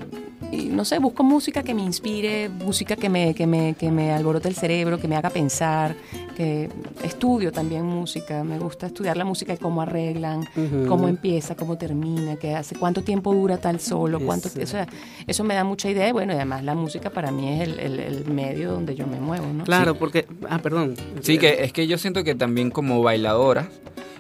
y 0.52 0.66
no 0.68 0.86
sé, 0.86 1.00
busco 1.00 1.24
música 1.24 1.64
que 1.64 1.74
me 1.74 1.82
inspire, 1.82 2.50
música 2.50 2.96
que 2.96 3.10
me, 3.10 3.34
que, 3.34 3.48
me, 3.48 3.74
que 3.74 3.90
me 3.92 4.14
alborote 4.14 4.48
el 4.48 4.56
cerebro, 4.56 5.00
que 5.00 5.08
me 5.08 5.16
haga 5.16 5.30
pensar. 5.30 5.96
que 6.38 6.70
Estudio 7.04 7.52
también 7.52 7.84
música. 7.84 8.44
Me 8.44 8.60
gusta 8.60 8.86
estudiar 8.88 9.18
la 9.18 9.26
música 9.26 9.54
cómo 9.66 9.82
arreglan, 9.82 10.46
cómo 10.88 11.08
empieza, 11.08 11.56
cómo 11.56 11.76
termina, 11.76 12.36
qué 12.36 12.54
hace, 12.56 12.76
cuánto 12.76 13.02
tiempo 13.04 13.34
dura 13.34 13.58
tal 13.58 13.80
solo, 13.80 14.20
cuánto, 14.20 14.48
Ese. 14.48 14.62
o 14.62 14.68
sea, 14.68 14.88
eso 15.26 15.44
me 15.44 15.56
da 15.56 15.64
mucha 15.64 15.90
idea. 15.90 16.08
y 16.08 16.12
Bueno, 16.12 16.34
y 16.34 16.36
además 16.36 16.64
la 16.64 16.76
música 16.76 17.10
para 17.10 17.32
mí 17.32 17.50
es 17.60 17.68
el, 17.68 17.80
el- 17.80 18.00
el 18.00 18.26
medio 18.26 18.72
donde 18.74 18.94
yo 18.94 19.08
me 19.08 19.20
muevo, 19.20 19.48
¿no? 19.52 19.64
Claro, 19.64 19.96
porque... 19.96 20.28
Ah, 20.48 20.60
perdón. 20.60 20.94
Sí, 21.22 21.40
que 21.40 21.64
es 21.64 21.74
que 21.74 21.88
yo 21.88 21.98
siento 21.98 22.24
que 22.24 22.36
también 22.36 22.70
como 22.70 23.02
bailadora, 23.02 23.68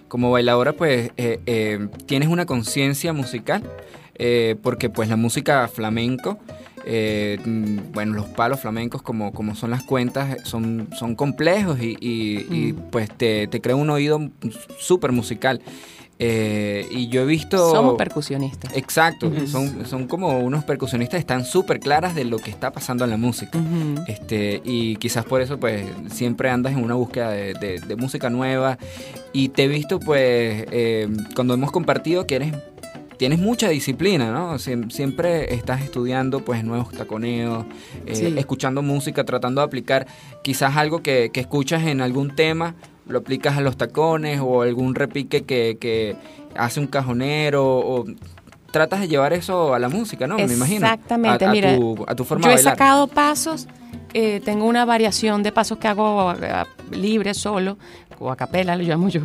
como 0.07 0.31
bailadora 0.31 0.73
pues 0.73 1.11
eh, 1.17 1.39
eh, 1.45 1.87
tienes 2.07 2.29
una 2.29 2.47
conciencia 2.47 3.13
musical, 3.13 3.61
eh, 4.15 4.55
porque 4.63 4.89
pues 4.89 5.09
la 5.09 5.15
música 5.15 5.67
flamenco, 5.67 6.39
eh, 6.85 7.39
mm, 7.43 7.91
bueno, 7.93 8.13
los 8.13 8.25
palos 8.27 8.59
flamencos 8.59 9.01
como, 9.01 9.31
como 9.33 9.55
son 9.55 9.71
las 9.71 9.83
cuentas, 9.83 10.37
son, 10.43 10.87
son 10.97 11.15
complejos 11.15 11.79
y, 11.81 11.97
y- 11.99 12.45
y, 12.49 12.73
Mm. 12.73 12.75
pues 12.91 13.09
te, 13.09 13.47
te 13.47 13.61
crea 13.61 13.75
un 13.75 13.89
oído 13.89 14.29
súper 14.79 15.11
musical. 15.11 15.61
Eh, 16.17 16.87
y 16.91 17.09
yo 17.09 17.23
he 17.23 17.25
visto... 17.25 17.57
Somos 17.71 17.95
percusionistas. 17.95 18.71
Exacto, 18.77 19.27
Ujú. 19.27 19.47
son, 19.47 19.85
son 19.85 20.07
como 20.07 20.39
unos 20.39 20.63
percusionistas, 20.63 21.19
están 21.19 21.43
súper 21.43 21.81
claras 21.81 22.15
de 22.15 22.23
lo 22.23 22.37
que 22.39 22.49
está 22.51 22.71
pasando 22.71 23.03
en 23.03 23.09
la 23.09 23.17
música. 23.17 23.57
Ujú. 23.57 24.01
Este, 24.07 24.61
y 24.63 24.95
quizás 24.95 25.25
por 25.25 25.41
eso 25.41 25.59
pues 25.59 25.85
siempre 26.09 26.49
andas 26.49 26.71
en 26.71 26.81
una 26.83 26.93
búsqueda 26.93 27.31
de, 27.31 27.53
de- 27.55 27.81
de 27.81 27.95
música 27.97 28.29
nueva 28.29 28.77
y 29.33 29.49
te 29.49 29.65
he 29.65 29.67
visto 29.67 29.99
pues 29.99 30.65
eh, 30.71 31.09
cuando 31.35 31.53
hemos 31.55 31.71
compartido 31.73 32.25
que 32.25 32.35
eres 32.37 32.53
tienes 33.17 33.39
mucha 33.39 33.69
disciplina, 33.69 34.31
¿no? 34.31 34.55
Siem- 34.59 34.89
siempre 34.91 35.53
estás 35.53 35.81
estudiando 35.81 36.39
pues 36.41 36.63
nuevos 36.63 36.91
taconeos, 36.91 37.65
eh, 38.05 38.15
Sí. 38.15 38.33
escuchando 38.37 38.81
música, 38.81 39.23
tratando 39.23 39.61
de 39.61 39.65
aplicar 39.67 40.07
quizás 40.43 40.75
algo 40.77 41.01
que, 41.01 41.29
que 41.33 41.39
escuchas 41.39 41.83
en 41.83 42.01
algún 42.01 42.35
tema, 42.35 42.75
lo 43.07 43.19
aplicas 43.19 43.57
a 43.57 43.61
los 43.61 43.77
tacones 43.77 44.39
o 44.43 44.61
algún 44.63 44.95
repique 44.95 45.43
que, 45.43 45.77
que 45.79 46.15
hace 46.55 46.79
un 46.79 46.87
cajonero 46.87 47.65
o 47.65 48.05
tratas 48.71 48.99
de 49.01 49.07
llevar 49.07 49.31
eso 49.33 49.73
a 49.73 49.79
la 49.79 49.87
música, 49.89 50.27
¿no? 50.27 50.35
Me 50.37 50.43
imagino. 50.43 50.85
Exactamente, 50.85 51.45
A- 51.45 51.49
a 51.49 51.51
mira, 51.51 51.77
tu- 51.77 52.03
a 52.07 52.15
tu 52.15 52.23
forma 52.25 52.43
yo 52.43 52.49
de 52.49 52.53
he 52.55 52.57
bailar. 52.57 52.73
sacado 52.73 53.07
pasos, 53.07 53.67
eh, 54.13 54.41
tengo 54.43 54.65
una 54.65 54.83
variación 54.85 55.43
de 55.43 55.51
pasos 55.53 55.77
que 55.77 55.87
hago 55.87 56.33
eh, 56.33 56.63
libre, 56.91 57.33
solo, 57.33 57.77
o 58.19 58.31
a 58.31 58.35
capela, 58.35 58.75
lo 58.75 58.83
llamo 58.83 59.07
yo, 59.09 59.21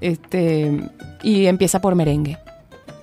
este, 0.00 0.80
y 1.22 1.46
empieza 1.46 1.80
por 1.80 1.94
merengue. 1.94 2.36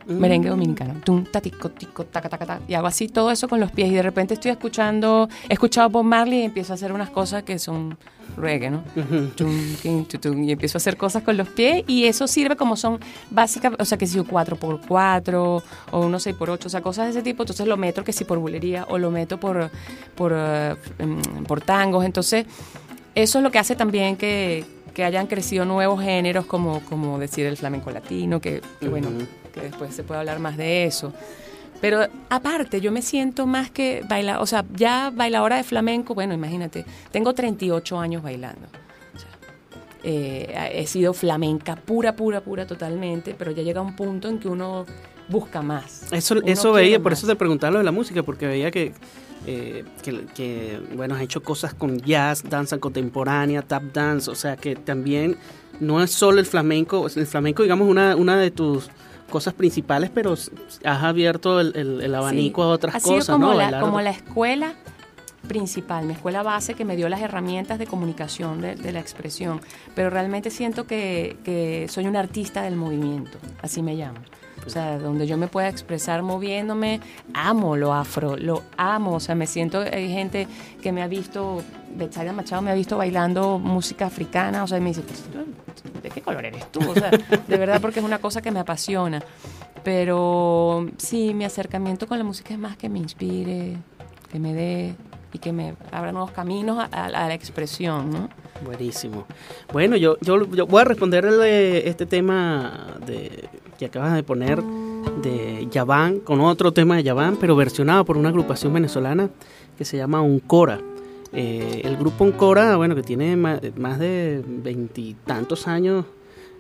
Merengue 0.08 0.50
dominicano. 0.50 0.96
Tum, 1.04 1.26
ta, 1.26 1.42
tico, 1.42 1.70
taca, 1.70 2.30
taca, 2.30 2.46
taca. 2.46 2.62
Y 2.68 2.74
hago 2.74 2.88
así 2.88 3.08
todo 3.08 3.32
eso 3.32 3.48
con 3.48 3.60
los 3.60 3.72
pies. 3.72 3.92
Y 3.92 3.96
de 3.96 4.02
repente 4.02 4.34
estoy 4.34 4.52
escuchando, 4.52 5.28
he 5.50 5.54
escuchado 5.54 5.90
Bob 5.90 6.04
Marley 6.04 6.42
y 6.42 6.44
empiezo 6.44 6.74
a 6.74 6.76
hacer 6.76 6.92
unas 6.92 7.10
cosas 7.10 7.44
que 7.44 7.60
son 7.60 7.98
reggae, 8.36 8.70
¿no? 8.70 8.84
Y 10.46 10.52
empiezo 10.52 10.78
a 10.78 10.80
hacer 10.80 10.98
cosas 10.98 11.24
con 11.24 11.38
los 11.38 11.48
pies 11.50 11.84
y 11.88 12.06
eso 12.06 12.28
sirve 12.28 12.56
como 12.56 12.76
son 12.76 13.00
básicas, 13.30 13.74
o 13.80 13.86
sea, 13.86 13.98
que 13.98 14.08
si 14.08 14.20
un 14.20 14.28
4x4 14.28 15.64
o 15.92 16.00
unos 16.00 16.28
6x8, 16.28 16.66
o 16.66 16.70
sea, 16.70 16.82
cosas 16.82 17.06
de 17.06 17.12
ese 17.12 17.22
tipo, 17.22 17.44
entonces 17.44 17.68
lo 17.68 17.78
meto 17.78 18.04
que 18.04 18.14
si 18.14 18.26
por 18.26 18.40
bulería 18.40 18.86
o 18.90 18.98
lo 18.98 19.12
meto 19.12 19.40
por, 19.40 19.72
por, 20.16 20.34
em, 20.34 21.22
por 21.48 21.62
tangos, 21.62 22.06
entonces 22.06 22.46
eso 23.16 23.40
es 23.40 23.44
lo 23.44 23.52
que 23.52 23.60
hace 23.60 23.76
también 23.76 24.18
que, 24.18 24.66
que 24.94 25.04
hayan 25.04 25.28
crecido 25.28 25.66
nuevos 25.66 26.02
géneros 26.02 26.46
como, 26.46 26.82
como 26.82 27.18
decir 27.20 27.46
el 27.46 27.58
flamenco 27.58 27.92
latino, 27.92 28.40
que, 28.40 28.62
bueno. 28.82 29.10
Que 29.58 29.68
después 29.68 29.94
se 29.96 30.04
puede 30.04 30.20
hablar 30.20 30.40
más 30.40 30.58
de 30.58 30.86
eso. 30.86 31.14
Pero 31.82 32.08
aparte, 32.30 32.82
yo 32.82 32.92
me 32.92 33.02
siento 33.02 33.46
más 33.46 33.70
que 33.70 34.04
bailar, 34.08 34.42
o 34.42 34.46
sea, 34.46 34.66
ya 34.74 35.12
bailadora 35.14 35.58
de 35.58 35.64
flamenco, 35.64 36.16
bueno, 36.16 36.34
imagínate, 36.34 36.86
tengo 37.12 37.34
38 37.34 38.00
años 38.00 38.24
bailando. 38.24 38.68
O 39.16 39.20
sea, 39.20 39.30
eh, 40.04 40.72
he 40.74 40.88
sido 40.88 41.14
flamenca 41.14 41.76
pura, 41.76 42.16
pura, 42.16 42.42
pura 42.42 42.66
totalmente, 42.66 43.36
pero 43.38 43.52
ya 43.52 43.62
llega 43.62 43.82
un 43.82 43.96
punto 43.96 44.28
en 44.28 44.40
que 44.40 44.48
uno 44.48 44.86
busca 45.30 45.62
más. 45.62 46.12
Eso, 46.12 46.36
Uno 46.36 46.48
eso 46.48 46.72
veía, 46.72 47.00
por 47.00 47.14
eso 47.14 47.28
te 47.28 47.36
preguntaba 47.36 47.72
lo 47.72 47.78
de 47.80 47.84
la 47.84 47.92
música, 47.92 48.24
porque 48.24 48.48
veía 48.48 48.72
que, 48.72 48.94
eh, 49.46 49.86
que, 50.02 50.26
que, 50.34 50.82
bueno, 50.96 51.14
has 51.14 51.22
hecho 51.22 51.44
cosas 51.44 51.76
con 51.76 52.00
jazz, 52.00 52.44
danza 52.50 52.80
contemporánea, 52.80 53.62
tap 53.62 53.84
dance, 53.94 54.32
o 54.32 54.36
sea 54.36 54.56
que 54.56 54.76
también 54.76 55.38
no 55.80 56.02
es 56.02 56.12
solo 56.12 56.40
el 56.40 56.46
flamenco, 56.48 57.08
el 57.08 57.28
flamenco 57.28 57.62
digamos 57.62 57.88
una, 57.88 58.16
una 58.16 58.38
de 58.38 58.50
tus 58.50 58.90
cosas 59.30 59.54
principales, 59.54 60.10
pero 60.14 60.34
has 60.34 61.04
abierto 61.04 61.60
el, 61.60 61.76
el- 61.76 62.02
el 62.02 62.16
abanico 62.16 62.62
Sí. 62.64 62.66
a 62.66 62.70
otras 62.72 62.96
ha 62.96 63.00
sido 63.00 63.16
cosas, 63.16 63.34
como 63.36 63.48
¿no? 63.48 63.54
La, 63.54 63.80
como 63.80 64.02
la 64.02 64.10
escuela 64.12 64.74
principal, 65.48 66.06
mi 66.06 66.14
escuela 66.14 66.44
base 66.44 66.74
que 66.74 66.84
me 66.84 66.96
dio 66.98 67.08
las 67.08 67.22
herramientas 67.22 67.80
de 67.80 67.88
comunicación 67.88 68.60
de, 68.60 68.76
de 68.76 68.92
la 68.92 69.00
expresión, 69.00 69.62
pero 69.96 70.10
realmente 70.10 70.50
siento 70.50 70.86
que, 70.86 71.38
que 71.46 71.88
soy 71.90 72.06
un 72.08 72.16
artista 72.18 72.64
del 72.64 72.76
movimiento, 72.76 73.38
así 73.62 73.82
me 73.82 73.96
llamo. 73.96 74.20
O 74.66 74.70
sea, 74.70 74.98
donde 75.00 75.26
yo 75.28 75.38
me 75.38 75.48
pueda 75.48 75.70
expresar 75.70 76.24
moviéndome, 76.24 77.00
amo 77.34 77.78
lo 77.78 77.94
afro, 77.94 78.36
lo 78.36 78.64
amo. 78.76 79.14
O 79.14 79.20
sea, 79.22 79.34
me 79.34 79.48
siento, 79.48 79.80
hay 79.80 80.12
gente 80.12 80.46
que 80.82 80.92
me 80.92 81.02
ha 81.04 81.08
visto, 81.08 81.64
Betsaida 81.98 82.32
Machado 82.34 82.62
me 82.62 82.72
ha 82.72 82.74
visto 82.76 82.98
bailando 82.98 83.60
música 83.60 84.06
africana, 84.06 84.64
o 84.64 84.68
sea, 84.68 84.80
me 84.80 84.90
dice, 84.90 85.02
"Pues, 85.02 85.24
¿tú- 85.24 86.02
¿de 86.02 86.10
qué 86.10 86.22
color 86.22 86.46
eres 86.46 86.72
tú? 86.72 86.80
O 86.90 86.94
sea, 86.94 87.12
de 87.12 87.58
verdad, 87.58 87.82
porque 87.82 88.00
es 88.00 88.06
una 88.06 88.20
cosa 88.20 88.42
que 88.42 88.52
me 88.52 88.60
apasiona. 88.60 89.22
Pero 89.84 90.86
sí, 90.98 91.34
mi 91.34 91.46
acercamiento 91.46 92.08
con 92.08 92.18
la 92.18 92.24
música 92.24 92.54
es 92.54 92.60
más 92.60 92.76
que 92.78 92.90
me 92.90 93.00
inspire, 93.00 93.78
que 94.32 94.40
me 94.40 94.54
dé 94.54 94.96
y 95.34 95.40
que 95.40 95.54
me 95.54 95.76
abra 95.92 96.12
nuevos 96.12 96.32
caminos 96.32 96.86
a, 96.92 97.10
la 97.10 97.34
expresión, 97.34 98.12
¿no? 98.12 98.30
Buenísimo. 98.66 99.26
Bueno, 99.72 99.96
yo, 99.96 100.18
yo, 100.22 100.46
yo 100.52 100.68
voy 100.68 100.82
a 100.82 100.86
responderle 100.86 101.88
este 101.88 102.06
tema 102.06 102.96
de, 103.06 103.48
que 103.78 103.86
acabas 103.86 104.14
de 104.16 104.24
poner 104.24 104.62
de 105.22 105.68
Yaván, 105.72 106.20
con 106.20 106.42
otro 106.42 106.74
tema 106.74 106.98
de 106.98 107.04
Yaván, 107.04 107.38
pero 107.38 107.56
versionado 107.56 108.04
por 108.04 108.18
una 108.18 108.30
agrupación 108.30 108.74
venezolana 108.74 109.30
que 109.78 109.86
se 109.86 109.96
llama 109.96 110.22
Uncora. 110.22 110.82
Eh, 111.34 111.82
el 111.84 111.98
grupo 111.98 112.24
Uncora, 112.24 112.78
bueno, 112.78 112.96
que 112.96 113.04
tiene 113.04 113.36
más, 113.36 113.62
de 114.00 114.44
veintitantos 114.46 115.68
años 115.68 116.06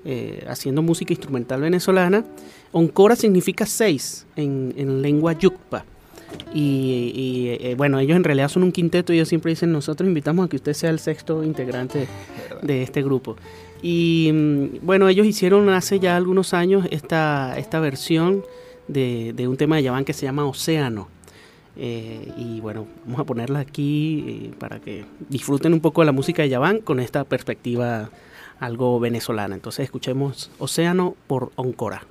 eh, 0.06 0.46
haciendo 0.48 0.82
música 0.82 1.14
instrumental 1.14 1.62
venezolana. 1.62 2.26
Oncora 2.72 3.16
significa 3.16 3.66
seis 3.66 4.26
en, 4.36 4.74
en 4.78 5.02
lengua 5.02 5.34
yucpa. 5.34 5.86
Y, 6.54 7.12
y, 7.16 7.48
eh, 7.66 7.76
bueno, 7.76 8.00
ellos 8.00 8.18
en 8.18 8.24
realidad 8.24 8.50
son 8.50 8.64
un 8.64 8.72
quinteto 8.72 9.14
y 9.14 9.16
ellos 9.18 9.30
siempre 9.30 9.52
dicen, 9.52 9.72
nosotros 9.72 10.08
invitamos 10.08 10.46
a 10.46 10.50
que 10.50 10.58
usted 10.58 10.74
sea 10.74 10.90
el 10.90 11.00
sexto 11.00 11.44
integrante 11.44 12.08
de 12.62 12.84
este 12.84 13.02
grupo. 13.02 13.38
Y 13.82 14.32
mm, 14.34 14.86
bueno, 14.86 15.08
ellos 15.08 15.26
hicieron 15.26 15.70
hace 15.70 16.00
ya 16.00 16.18
algunos 16.18 16.54
años 16.54 16.86
esta, 16.92 17.58
esta 17.58 17.80
versión 17.80 18.44
de, 18.88 19.34
de 19.34 19.48
un 19.48 19.56
tema 19.56 19.78
de 19.78 19.84
Yaván 19.84 20.04
que 20.04 20.14
se 20.14 20.26
llama 20.26 20.46
Océano. 20.46 21.08
Eh, 21.78 22.34
y 22.38 22.60
bueno, 22.60 22.88
vamos 23.06 23.20
a 23.22 23.24
ponerla 23.24 23.60
aquí 23.60 24.26
eh, 24.28 24.52
para 24.58 24.80
que 24.80 25.06
disfruten 25.30 25.74
un 25.74 25.80
poco 25.80 26.02
de 26.02 26.08
la 26.08 26.12
música 26.12 26.42
de 26.42 26.50
Yaván 26.50 26.80
con 26.80 27.00
esta 27.00 27.24
perspectiva 27.24 28.10
algo 28.60 29.00
venezolana. 29.00 29.56
Entonces 29.56 29.84
escuchemos 29.84 30.50
Océano 30.58 31.16
por 31.28 31.52
Oncora. 31.56 32.04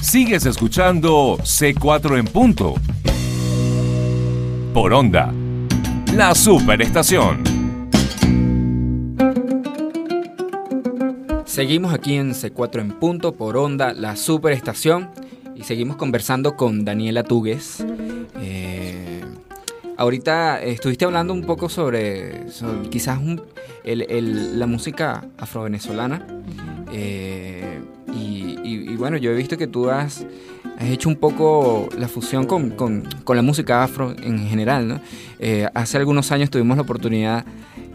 Sigues 0.00 0.46
escuchando 0.46 1.36
C4 1.38 2.18
en 2.18 2.26
punto. 2.26 2.74
Por 4.72 4.92
onda. 4.92 5.32
La 6.14 6.34
superestación. 6.34 7.42
Seguimos 11.44 11.92
aquí 11.92 12.14
en 12.14 12.32
C4 12.32 12.80
en 12.80 12.90
punto 12.92 13.32
por 13.32 13.56
onda, 13.56 13.94
la 13.94 14.14
superestación, 14.16 15.10
y 15.54 15.62
seguimos 15.64 15.96
conversando 15.96 16.54
con 16.54 16.84
Daniela 16.84 17.22
Tugues. 17.22 17.84
Eh, 18.40 19.22
ahorita 19.96 20.62
estuviste 20.62 21.06
hablando 21.06 21.32
un 21.32 21.42
poco 21.42 21.68
sobre, 21.68 22.46
quizás 22.90 23.18
la 23.84 24.66
música 24.66 25.24
afrovenezolana. 25.38 26.26
eh, 26.92 27.65
y, 28.96 28.98
bueno, 28.98 29.16
yo 29.18 29.30
he 29.30 29.34
visto 29.34 29.56
que 29.58 29.66
tú 29.66 29.90
has, 29.90 30.24
has 30.78 30.88
hecho 30.88 31.08
un 31.08 31.16
poco 31.16 31.88
la 31.98 32.08
fusión 32.08 32.46
con, 32.46 32.70
con- 32.70 33.04
con 33.24 33.36
la 33.36 33.42
música 33.42 33.82
afro 33.84 34.14
en 34.22 34.46
general, 34.48 34.88
¿no? 34.88 35.00
Eh, 35.38 35.68
hace 35.74 35.98
algunos 35.98 36.32
años 36.32 36.48
tuvimos 36.50 36.76
la 36.76 36.82
oportunidad 36.82 37.44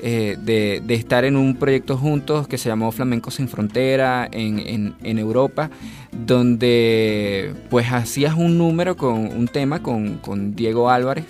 eh, 0.03 0.37
de, 0.43 0.81
de 0.85 0.93
estar 0.95 1.25
en 1.25 1.35
un 1.35 1.55
proyecto 1.55 1.97
juntos 1.97 2.47
que 2.47 2.57
se 2.57 2.69
llamó 2.69 2.91
Flamenco 2.91 3.31
Sin 3.31 3.47
Frontera 3.47 4.27
en, 4.31 4.59
en- 4.59 4.93
en 5.03 5.19
Europa, 5.19 5.69
donde 6.11 7.53
pues 7.69 7.91
hacías 7.91 8.35
un 8.35 8.57
número 8.57 8.95
con 8.97 9.13
un 9.27 9.47
tema 9.47 9.81
con, 9.81 10.17
con 10.17 10.55
Diego 10.55 10.89
Álvarez, 10.89 11.25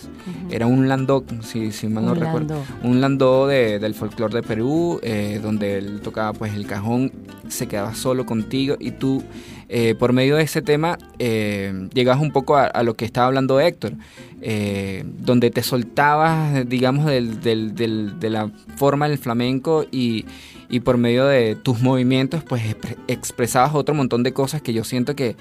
era 0.49 0.67
un 0.67 0.88
landó, 0.88 1.23
si, 1.41 1.71
si 1.71 1.88
mal 1.88 2.05
no 2.05 2.12
Un 2.13 2.19
recuerdo, 2.19 2.55
landó. 2.55 2.88
un 2.89 3.01
landó 3.01 3.47
de- 3.47 3.79
del 3.79 3.93
folclore 3.93 4.36
de 4.36 4.43
Perú, 4.43 4.99
eh, 5.03 5.39
donde 5.41 5.77
él 5.77 6.01
tocaba 6.01 6.34
pues 6.34 6.53
el 6.53 6.65
cajón, 6.65 7.12
se 7.49 7.67
quedaba 7.67 7.93
solo 7.93 8.25
contigo 8.25 8.75
y 8.79 8.91
tú 8.91 9.21
eh, 9.73 9.95
por 9.95 10.12
medio 10.12 10.36
de 10.36 10.43
ese 10.43 10.62
tema 10.62 10.97
eh, 11.17 11.88
llegabas 11.93 12.21
un 12.21 12.31
poco 12.31 12.57
a, 12.57 12.65
a 12.65 12.84
lo 12.84 12.95
que 12.95 13.05
estaba 13.05 13.27
hablando 13.27 13.57
Héctor, 13.62 13.93
eh, 14.41 15.05
donde 15.19 15.49
te 15.49 15.63
soltabas, 15.63 16.67
digamos, 16.67 17.05
del- 17.05 17.39
del- 17.39 17.73
del- 17.73 18.19
de 18.19 18.29
la 18.29 18.49
forma 18.75 19.07
del 19.07 19.17
flamenco 19.17 19.86
y, 19.89 20.25
y 20.69 20.81
por 20.81 20.97
medio 20.97 21.25
de 21.25 21.55
tus 21.55 21.79
movimientos, 21.81 22.43
pues 22.43 22.63
expre- 22.63 22.97
expresabas 23.07 23.73
otro 23.73 23.95
montón 23.95 24.23
de 24.23 24.34
cosas 24.34 24.62
que 24.62 24.73
yo 24.73 24.84
siento 24.84 25.15
que, 25.15 25.38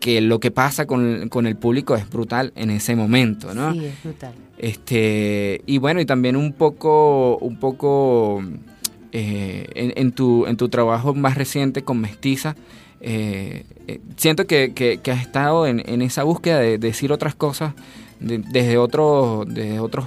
que 0.00 0.20
lo 0.22 0.40
que 0.40 0.50
pasa 0.50 0.86
con, 0.86 1.28
con 1.28 1.46
el 1.46 1.56
público 1.56 1.94
es 1.96 2.08
brutal 2.08 2.52
en 2.56 2.70
ese 2.70 2.96
momento, 2.96 3.52
¿no? 3.54 3.72
Sí, 3.74 3.84
es 3.84 4.02
brutal. 4.02 4.32
Este, 4.56 5.60
y 5.66 5.78
bueno, 5.78 6.00
y 6.00 6.06
también 6.06 6.36
un 6.36 6.52
poco, 6.52 7.36
un 7.38 7.58
poco 7.58 8.42
eh, 9.12 9.66
en, 9.74 9.92
en 9.96 10.12
tu, 10.12 10.46
en 10.46 10.56
tu 10.56 10.68
trabajo 10.68 11.14
más 11.14 11.36
reciente 11.36 11.82
con 11.82 12.00
Mestiza, 12.00 12.54
eh, 13.00 13.64
eh, 13.86 14.00
siento 14.16 14.46
que, 14.46 14.72
que- 14.74 15.00
has 15.10 15.20
estado 15.22 15.66
en, 15.66 15.82
en 15.86 16.02
esa 16.02 16.22
búsqueda 16.24 16.58
de, 16.60 16.78
decir 16.78 17.12
otras 17.12 17.34
cosas 17.34 17.74
de- 18.20 18.38
desde, 18.38 18.76
otros 18.78 19.46
desde 19.48 19.80
otros 19.80 20.06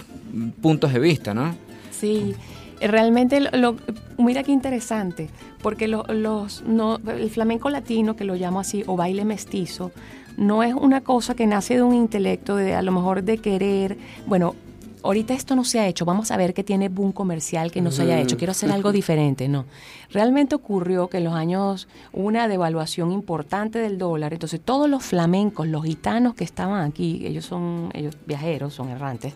puntos 0.61 0.93
de 0.93 0.99
vista, 0.99 1.33
¿no? 1.33 1.55
Sí, 1.91 2.33
realmente, 2.79 3.39
lo, 3.39 3.49
lo- 3.53 3.75
mira 4.17 4.43
qué 4.43 4.51
interesante, 4.51 5.29
porque 5.61 5.87
lo- 5.87 6.05
los, 6.07 6.63
no, 6.65 6.99
el 7.07 7.29
flamenco 7.29 7.69
latino, 7.69 8.15
que 8.15 8.23
lo 8.25 8.35
llamo 8.35 8.59
así, 8.59 8.83
o 8.87 8.95
baile 8.95 9.25
mestizo, 9.25 9.91
no 10.37 10.63
es 10.63 10.73
una 10.73 11.01
cosa 11.01 11.35
que 11.35 11.45
nace 11.47 11.75
de 11.75 11.83
un 11.83 11.93
intelecto, 11.93 12.55
de 12.55 12.73
a 12.73 12.81
lo 12.81 12.91
mejor 12.91 13.23
de 13.23 13.37
querer, 13.37 13.97
bueno, 14.25 14.55
ahorita 15.03 15.33
esto 15.33 15.55
no 15.55 15.63
se 15.63 15.79
ha 15.79 15.87
hecho, 15.87 16.05
vamos 16.05 16.31
a 16.31 16.37
ver 16.37 16.53
qué 16.53 16.63
tiene 16.63 16.89
boom 16.89 17.11
comercial 17.11 17.71
que 17.71 17.81
no 17.81 17.91
se 17.91 18.03
haya 18.03 18.19
hecho, 18.19 18.37
quiero 18.37 18.51
hacer 18.51 18.71
algo 18.71 18.91
diferente, 18.93 19.47
no. 19.47 19.65
Realmente 20.09 20.55
ocurrió 20.55 21.07
que 21.07 21.17
en 21.17 21.25
los 21.25 21.33
años 21.33 21.87
hubo 22.13 22.27
una 22.27 22.47
devaluación 22.47 23.11
importante 23.11 23.79
del 23.79 23.97
dólar, 23.97 24.33
entonces 24.33 24.59
todos 24.59 24.89
los 24.89 25.03
flamencos, 25.03 25.67
los 25.67 25.83
gitanos 25.83 26.35
que 26.35 26.43
estaban 26.43 26.87
aquí, 26.89 27.25
ellos 27.25 27.45
son 27.45 27.89
ellos 27.93 28.17
viajeros, 28.25 28.73
son 28.73 28.89
errantes, 28.89 29.33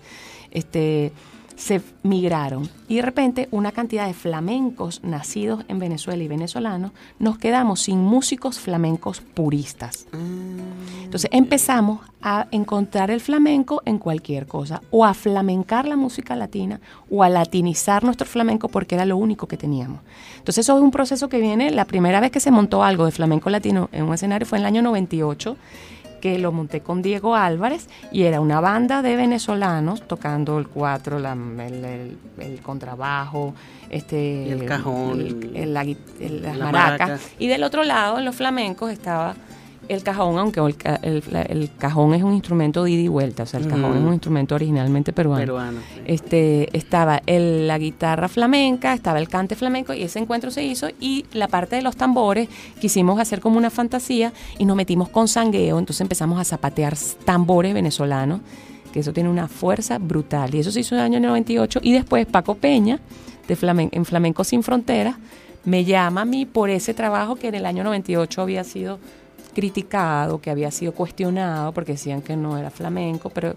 este 0.52 1.12
se 1.56 1.82
migraron 2.04 2.70
y 2.88 2.98
de 2.98 3.02
repente 3.02 3.48
una 3.52 3.72
cantidad 3.72 4.08
de 4.08 4.14
flamencos 4.14 5.04
nacidos 5.04 5.64
en 5.68 5.80
Venezuela 5.80 6.24
y 6.24 6.28
venezolanos 6.28 6.92
nos 7.20 7.38
quedamos 7.38 7.82
sin 7.82 8.00
músicos 8.00 8.60
flamencos 8.60 9.22
puristas. 9.22 10.08
Entonces 11.04 11.30
empezamos 11.32 12.02
a 12.22 12.48
encontrar 12.52 13.12
el 13.12 13.22
flamenco 13.22 13.82
en 13.86 14.00
cualquier 14.00 14.48
cosa, 14.48 14.82
o 14.90 15.06
a 15.06 15.14
flamencar 15.14 15.88
la 15.88 15.96
música 15.96 16.36
latina, 16.36 16.80
o 17.10 17.24
a 17.24 17.30
latinizar 17.30 18.04
nuestro 18.04 18.26
flamenco 18.26 18.68
porque 18.68 18.96
era 18.96 19.06
lo 19.06 19.16
único 19.16 19.48
que 19.48 19.58
teníamos. 19.58 20.02
Entonces 20.38 20.66
eso 20.66 20.76
es 20.76 20.84
un 20.84 20.92
proceso 20.92 21.30
que 21.30 21.40
viene, 21.40 21.70
la 21.70 21.86
primera 21.86 22.20
vez 22.20 22.32
que 22.32 22.40
se 22.40 22.52
montó 22.52 22.84
algo 22.84 23.06
de 23.06 23.12
flamenco 23.12 23.50
latino 23.50 23.90
en 23.92 24.06
un 24.06 24.14
escenario 24.14 24.48
fue 24.48 24.58
en 24.58 24.64
el 24.64 24.68
año 24.68 24.82
98, 24.82 25.56
que 26.22 26.40
lo 26.40 26.52
monté 26.52 26.82
con 26.82 27.02
Diego 27.02 27.36
Álvarez 27.36 27.88
y 28.12 28.24
era 28.24 28.40
una 28.42 28.60
banda 28.60 29.02
de 29.02 29.16
venezolanos 29.16 30.02
tocando 30.08 30.58
el 30.60 30.68
cuatro, 30.68 31.20
la- 31.20 31.34
el, 31.34 31.86
el- 31.86 32.18
el 32.40 32.62
contrabajo, 32.62 33.54
este, 33.90 34.52
el 34.52 34.66
cajón, 34.66 35.22
el- 35.54 35.74
las 35.74 35.86
la 36.58 36.66
maracas. 36.66 37.10
maraca. 37.10 37.20
Y 37.40 37.48
del 37.48 37.64
otro 37.64 37.84
lado, 37.84 38.18
en 38.20 38.26
los 38.26 38.36
flamencos, 38.36 38.92
estaba 38.92 39.36
el 39.88 40.04
cajón, 40.04 40.38
aunque 40.40 40.60
el, 40.60 40.76
ca- 40.76 41.00
el- 41.02 41.70
cajón 41.78 42.14
es 42.14 42.24
un 42.24 42.34
instrumento 42.34 42.84
de 42.84 42.92
ida 42.92 43.02
y 43.02 43.08
vuelta, 43.08 43.44
o 43.44 43.46
sea, 43.46 43.60
el 43.60 43.68
cajón 43.68 43.98
es 43.98 44.04
un 44.04 44.14
instrumento 44.14 44.56
originalmente 44.56 45.14
peruano. 45.14 45.40
Peruano. 45.42 45.80
sí. 45.94 46.02
Este, 46.06 46.76
estaba 46.78 47.22
el- 47.26 47.68
la 47.68 47.78
guitarra 47.78 48.28
flamenca, 48.28 48.94
estaba 48.94 49.20
el 49.20 49.28
cante 49.30 49.56
flamenco 49.56 49.94
y 49.94 50.04
ese 50.04 50.20
encuentro 50.20 50.52
se 50.52 50.64
hizo 50.64 50.88
y 51.00 51.26
la 51.34 51.48
parte 51.48 51.76
de 51.76 51.82
los 51.82 51.96
tambores 51.96 52.50
quisimos 52.80 53.20
hacer 53.20 53.42
como 53.42 53.58
una 53.58 53.70
fantasía 53.70 54.34
y 54.58 54.66
nos 54.66 54.76
metimos 54.76 55.10
con 55.10 55.28
sangueo, 55.28 55.78
entonces 55.80 56.02
empezamos 56.02 56.40
a 56.40 56.44
zapatear 56.44 56.96
tambores 57.26 57.74
venezolanos, 57.74 58.42
que 58.94 59.00
eso 59.02 59.14
tiene 59.14 59.30
una 59.30 59.48
fuerza 59.48 59.98
brutal 60.00 60.56
y 60.56 60.60
eso 60.60 60.72
se 60.72 60.80
hizo 60.80 60.96
en 60.96 61.00
el 61.02 61.06
año 61.06 61.20
98 61.20 61.80
y 61.84 61.92
después 61.94 62.26
Paco 62.26 62.56
Peña 62.56 63.00
de 63.48 63.56
Flamen- 63.58 63.90
en 63.92 64.06
Flamenco 64.06 64.44
Sin 64.44 64.64
Fronteras 64.64 65.16
me 65.66 65.84
llama 65.84 66.22
a 66.22 66.26
mí 66.26 66.46
por 66.46 66.70
ese 66.70 66.94
trabajo 66.94 67.36
que 67.36 67.48
en 67.48 67.56
el 67.56 67.66
año 67.66 67.84
98 67.84 68.42
había 68.42 68.64
sido 68.64 69.00
criticado, 69.56 70.40
que 70.40 70.52
había 70.52 70.70
sido 70.70 70.92
cuestionado 70.94 71.72
porque 71.72 71.94
decían 71.94 72.22
que 72.22 72.36
no 72.38 72.58
era 72.60 72.70
flamenco, 72.70 73.32
pero, 73.32 73.56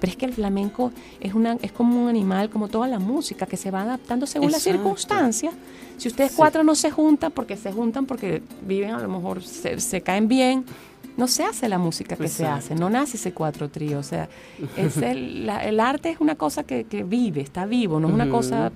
pero 0.00 0.10
es 0.10 0.16
que 0.16 0.24
el 0.24 0.32
flamenco 0.32 0.92
es, 1.20 1.34
una, 1.34 1.58
es 1.60 1.72
como 1.72 2.02
un 2.02 2.08
animal, 2.08 2.48
como 2.48 2.68
toda 2.68 2.88
la 2.88 2.98
música, 2.98 3.44
que 3.44 3.58
se 3.58 3.70
va 3.70 3.82
adaptando 3.82 4.26
según 4.26 4.50
las 4.52 4.62
circunstancias. 4.62 5.52
Si 5.98 6.08
ustedes 6.08 6.30
Sí. 6.30 6.36
cuatro 6.38 6.62
no 6.64 6.74
se 6.74 6.90
juntan 6.90 7.30
porque 7.32 7.58
se 7.58 7.70
juntan 7.72 8.06
porque 8.06 8.42
viven, 8.66 8.92
a 8.92 8.98
lo 9.00 9.08
mejor 9.08 9.42
se, 9.42 9.78
se 9.80 10.00
caen 10.00 10.28
bien, 10.28 10.64
no 11.18 11.28
se 11.28 11.44
hace 11.44 11.68
la 11.68 11.76
música 11.76 12.16
que 12.16 12.28
se 12.28 12.46
hace, 12.46 12.74
no 12.74 12.88
nace 12.88 13.18
ese 13.18 13.32
cuatro 13.32 13.68
trío. 13.68 13.98
O 13.98 14.02
sea, 14.02 14.28
es 14.78 14.96
el, 15.02 15.44
la- 15.44 15.62
el 15.66 15.78
arte 15.80 16.08
es 16.10 16.20
una 16.20 16.36
cosa 16.36 16.62
que, 16.64 16.84
que 16.84 17.02
vive, 17.02 17.42
está 17.42 17.66
vivo, 17.66 18.00
no 18.00 18.08
es 18.08 18.14
una 18.14 18.30
cosa 18.30 18.72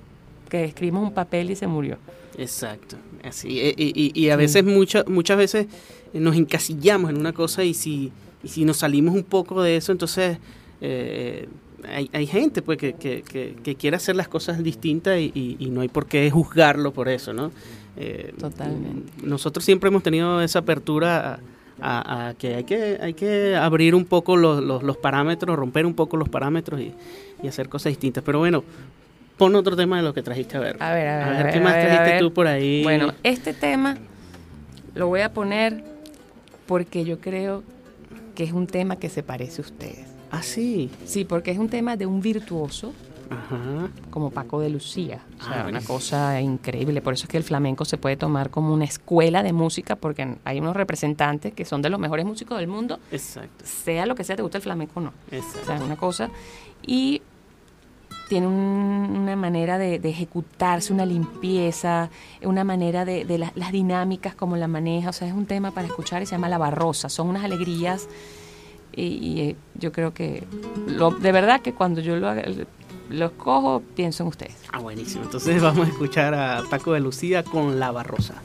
que 0.49 0.65
escribimos 0.65 1.01
un 1.07 1.13
papel 1.13 1.49
y 1.49 1.55
se 1.55 1.65
murió. 1.65 1.97
Exacto, 2.37 2.97
así. 3.23 3.47
Y, 3.47 3.73
y- 3.77 4.11
y 4.13 4.29
a 4.29 4.35
veces, 4.35 4.63
muchas 4.63 5.07
muchas 5.07 5.37
veces 5.37 5.67
nos 6.19 6.35
encasillamos 6.35 7.09
en 7.11 7.17
una 7.17 7.33
cosa 7.33 7.63
y 7.63 7.73
si, 7.73 8.11
y 8.43 8.47
si 8.49 8.65
nos 8.65 8.77
salimos 8.77 9.15
un 9.15 9.23
poco 9.23 9.61
de 9.61 9.77
eso, 9.77 9.91
entonces 9.91 10.37
eh, 10.81 11.47
hay, 11.87 12.09
hay 12.13 12.25
gente 12.27 12.61
pues 12.61 12.77
que, 12.77 12.93
que, 12.93 13.21
que- 13.21 13.55
que 13.63 13.75
quiere 13.75 13.97
hacer 13.97 14.15
las 14.15 14.27
cosas 14.27 14.63
distintas 14.63 15.19
y, 15.19 15.31
y- 15.35 15.55
y 15.59 15.69
no 15.69 15.81
hay 15.81 15.87
por 15.87 16.05
qué 16.07 16.29
juzgarlo 16.31 16.91
por 16.93 17.09
eso, 17.09 17.33
¿no? 17.33 17.51
Eh, 17.97 18.33
Totalmente. 18.39 19.11
Nosotros 19.23 19.63
siempre 19.63 19.87
hemos 19.89 20.03
tenido 20.03 20.41
esa 20.41 20.59
apertura 20.59 21.39
a, 21.79 21.99
a- 21.99 22.27
a 22.29 22.33
que 22.33 22.55
hay 22.55 22.63
que 22.63 22.97
hay 23.01 23.13
que 23.13 23.55
abrir 23.55 23.95
un 23.95 24.05
poco 24.05 24.35
los, 24.37 24.63
los- 24.63 24.83
los 24.83 24.97
parámetros, 24.97 25.55
romper 25.57 25.85
un 25.85 25.93
poco 25.93 26.17
los 26.17 26.27
parámetros 26.29 26.81
y, 26.81 26.91
y 27.43 27.47
hacer 27.47 27.69
cosas 27.69 27.91
distintas. 27.91 28.23
Pero 28.23 28.39
bueno, 28.39 28.63
pon 29.37 29.55
otro 29.55 29.75
tema 29.75 29.97
de 29.97 30.03
lo 30.03 30.13
que 30.13 30.21
trajiste 30.21 30.57
a 30.57 30.59
ver. 30.61 30.77
A 30.81 30.93
ver, 30.93 31.07
a 31.07 31.17
ver. 31.17 31.23
A 31.27 31.29
ver, 31.37 31.47
a 31.47 31.51
¿qué 31.51 31.59
más 31.59 31.75
ver, 31.75 31.87
trajiste 31.87 32.19
tú 32.19 32.33
por 32.33 32.47
ahí? 32.47 32.83
Bueno, 32.83 33.13
este 33.23 33.53
tema 33.53 33.97
lo 34.93 35.07
voy 35.07 35.21
a 35.21 35.31
poner 35.33 35.83
porque 36.65 37.03
yo 37.05 37.19
creo 37.19 37.63
que 38.35 38.43
es 38.43 38.51
un 38.53 38.67
tema 38.67 38.97
que 38.97 39.09
se 39.09 39.23
parece 39.23 39.61
a 39.61 39.65
ustedes. 39.65 40.07
Ah, 40.31 40.41
sí. 40.43 40.89
Sí, 41.05 41.23
porque 41.25 41.51
es 41.51 41.57
un 41.57 41.69
tema 41.69 41.95
de 41.95 42.05
un 42.05 42.19
virtuoso 42.21 42.93
Ajá. 43.29 43.89
como 44.09 44.29
Paco 44.31 44.59
de 44.59 44.69
Lucía. 44.69 45.23
O 45.39 45.43
sea, 45.43 45.63
Ah, 45.63 45.67
una 45.69 45.81
cosa 45.81 46.41
increíble. 46.41 47.01
Por 47.01 47.13
eso 47.13 47.23
es 47.23 47.29
que 47.29 47.37
el 47.37 47.43
flamenco 47.43 47.85
se 47.85 47.97
puede 47.97 48.17
tomar 48.17 48.49
como 48.49 48.73
una 48.73 48.83
escuela 48.85 49.41
de 49.43 49.53
música, 49.53 49.95
porque 49.95 50.35
hay 50.43 50.59
unos 50.59 50.75
representantes 50.75 51.53
que 51.53 51.63
son 51.65 51.81
de 51.81 51.89
los 51.89 51.99
mejores 51.99 52.25
músicos 52.25 52.57
del 52.57 52.67
mundo, 52.67 52.99
Exacto. 53.11 53.63
sea 53.65 54.05
lo 54.05 54.15
que 54.15 54.23
sea, 54.23 54.35
te 54.35 54.41
gusta 54.41 54.57
el 54.57 54.63
flamenco 54.63 54.99
o 54.99 55.03
no. 55.03 55.09
O 55.31 55.35
Exacto. 55.35 55.65
sea, 55.65 55.75
es 55.77 55.81
una 55.81 55.95
cosa. 55.95 56.29
Y 56.85 57.21
tiene 58.29 58.47
un- 58.47 59.17
una 59.21 59.35
manera 59.35 59.77
de, 59.77 59.95
ejecutarse, 59.95 60.91
una 60.93 61.05
limpieza, 61.05 62.09
una 62.43 62.63
manera 62.63 63.05
de, 63.05 63.25
de 63.25 63.37
la- 63.37 63.51
las 63.55 63.71
dinámicas 63.71 64.35
como 64.35 64.57
la 64.57 64.67
maneja. 64.67 65.09
O 65.09 65.13
sea, 65.13 65.27
es 65.27 65.33
un 65.33 65.45
tema 65.45 65.71
para 65.71 65.87
escuchar 65.87 66.21
y 66.21 66.25
se 66.25 66.31
llama 66.33 66.49
La 66.49 66.57
Barrosa. 66.57 67.09
Son 67.09 67.27
unas 67.29 67.43
alegrías. 67.43 68.07
Y, 68.95 69.03
y, 69.03 69.41
eh, 69.41 69.55
yo 69.75 69.91
creo 69.91 70.13
que, 70.13 70.43
lo, 70.87 71.11
de 71.11 71.31
verdad 71.31 71.61
que 71.61 71.73
cuando 71.73 71.99
yo 72.01 72.15
lo, 72.15 72.29
haga- 72.29 72.45
lo 73.09 73.25
escojo, 73.25 73.81
pienso 73.95 74.23
en 74.23 74.29
ustedes. 74.29 74.55
Ah, 74.71 74.79
buenísimo. 74.79 75.23
Entonces 75.25 75.61
vamos 75.61 75.87
a 75.87 75.89
escuchar 75.91 76.33
a 76.33 76.61
Paco 76.69 76.93
de 76.93 77.01
Lucía 77.01 77.43
con 77.43 77.79
La 77.79 77.91
Barrosa. 77.91 78.35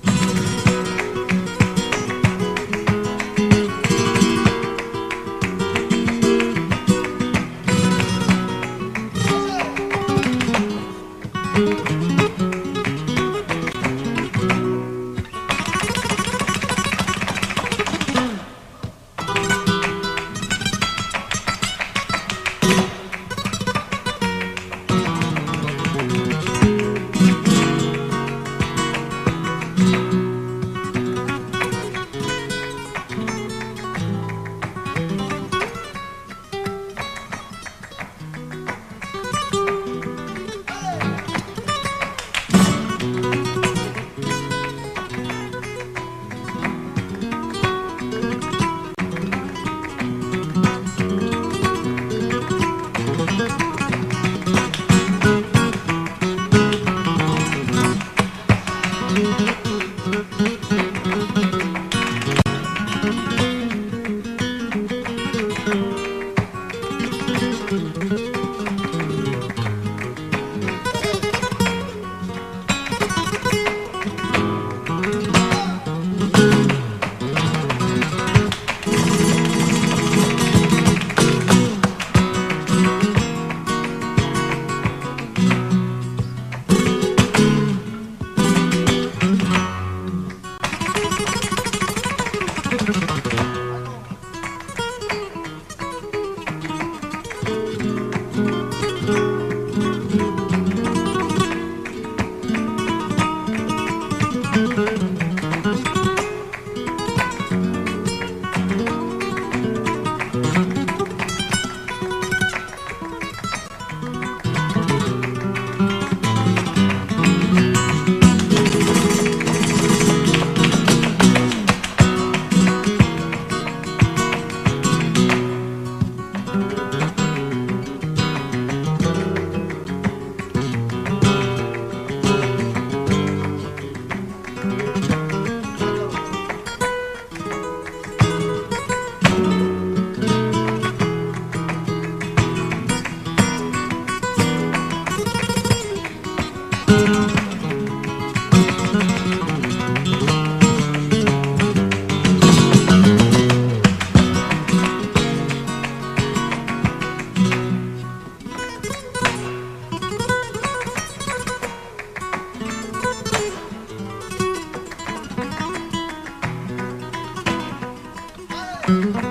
Mm-hmm. 168.90 169.29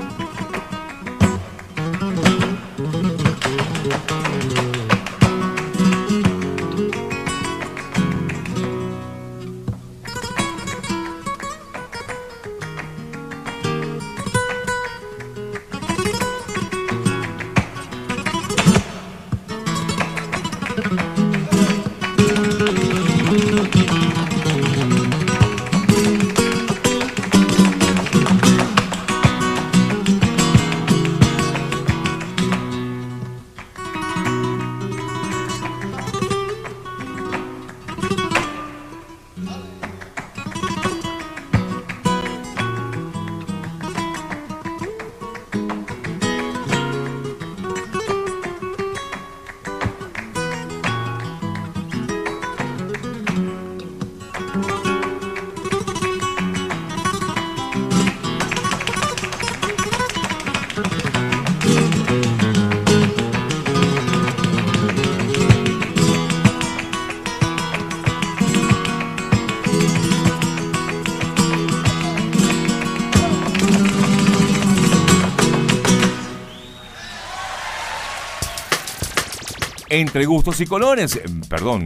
Entre 80.00 80.26
gustos 80.26 80.62
y 80.62 80.66
colores, 80.66 81.18
eh, 81.18 81.26
perdón, 81.50 81.86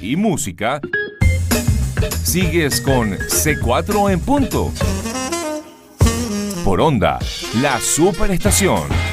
y 0.00 0.14
música, 0.14 0.80
sigues 2.22 2.80
con 2.80 3.10
C4 3.10 4.12
en 4.12 4.20
punto. 4.20 4.72
Por 6.64 6.80
onda, 6.80 7.18
la 7.60 7.80
superestación. 7.80 9.09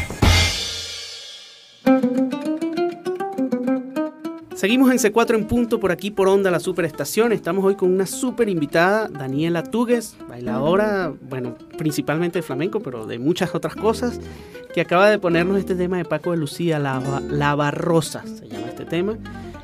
Seguimos 4.58 4.90
en 4.90 4.98
C4 4.98 5.36
en 5.36 5.46
punto 5.46 5.80
por 5.80 5.92
aquí 5.92 6.10
por 6.10 6.28
Onda 6.28 6.50
la 6.50 6.60
Superestación. 6.60 7.32
Estamos 7.32 7.64
hoy 7.64 7.76
con 7.76 7.94
una 7.94 8.08
super 8.08 8.50
invitada, 8.50 9.08
Daniela 9.08 9.62
Tugues, 9.62 10.16
bailadora, 10.28 11.14
bueno, 11.30 11.56
principalmente 11.78 12.40
de 12.40 12.44
flamenco, 12.44 12.80
pero 12.80 13.06
de 13.06 13.20
muchas 13.20 13.54
otras 13.54 13.76
cosas, 13.76 14.20
que 14.74 14.82
acaba 14.82 15.12
de 15.12 15.20
ponernos 15.20 15.60
este 15.60 15.76
tema 15.76 15.98
de 15.98 16.06
Paco 16.06 16.32
de 16.32 16.38
Lucía, 16.38 16.80
La, 16.80 16.98
Ba- 16.98 17.22
La 17.22 17.54
Barrosa, 17.54 18.24
se 18.26 18.48
llama 18.48 18.66
este 18.70 18.86
tema, 18.86 19.16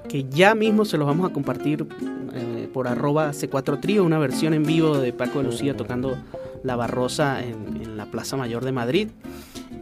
que 0.08 0.26
ya 0.30 0.54
mismo 0.54 0.86
se 0.86 1.00
los 1.00 1.08
vamos 1.08 1.28
a 1.28 1.34
compartir 1.34 1.88
eh, 2.36 2.70
por 2.72 2.88
arroba 2.88 3.32
C4 3.32 3.80
Trío, 3.82 4.04
una 4.04 4.20
versión 4.20 4.54
en 4.54 4.62
vivo 4.62 5.00
de 5.00 5.12
Paco 5.12 5.40
de 5.40 5.46
Lucía 5.46 5.76
tocando 5.76 6.16
La 6.62 6.76
Barrosa 6.76 7.44
en, 7.44 7.82
en 7.82 7.98
la 7.98 8.06
Plaza 8.06 8.38
Mayor 8.38 8.64
de 8.64 8.72
Madrid. 8.72 9.08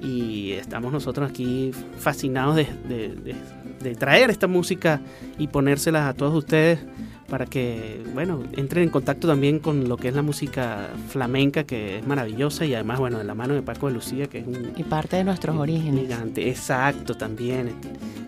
Y 0.01 0.53
estamos 0.53 0.91
nosotros 0.91 1.29
aquí 1.29 1.71
fascinados 1.97 2.55
de, 2.55 2.67
de- 2.87 3.09
de- 3.15 3.35
de 3.81 3.95
traer 3.95 4.29
esta 4.29 4.47
música 4.47 5.01
y 5.39 5.47
ponérselas 5.47 6.07
a 6.07 6.13
todos 6.13 6.35
ustedes 6.35 6.79
para 7.27 7.45
que, 7.45 8.03
bueno, 8.13 8.43
entren 8.57 8.83
en 8.83 8.89
contacto 8.89 9.27
también 9.27 9.59
con 9.59 9.87
lo 9.87 9.95
que 9.97 10.09
es 10.09 10.13
la 10.13 10.21
música 10.21 10.89
flamenca, 11.07 11.63
que 11.63 11.97
es 11.99 12.05
maravillosa, 12.05 12.65
y 12.65 12.73
además, 12.75 12.99
bueno, 12.99 13.17
de 13.19 13.23
la 13.23 13.33
mano 13.33 13.53
de 13.53 13.61
Paco 13.61 13.87
de 13.87 13.93
Lucía, 13.93 14.27
que 14.27 14.39
es 14.39 14.47
un 14.47 14.73
Y 14.75 14.83
parte 14.83 15.15
de 15.15 15.23
nuestros 15.23 15.55
orígenes. 15.55 16.01
gigante. 16.07 16.49
Exacto, 16.49 17.15
también. 17.15 17.69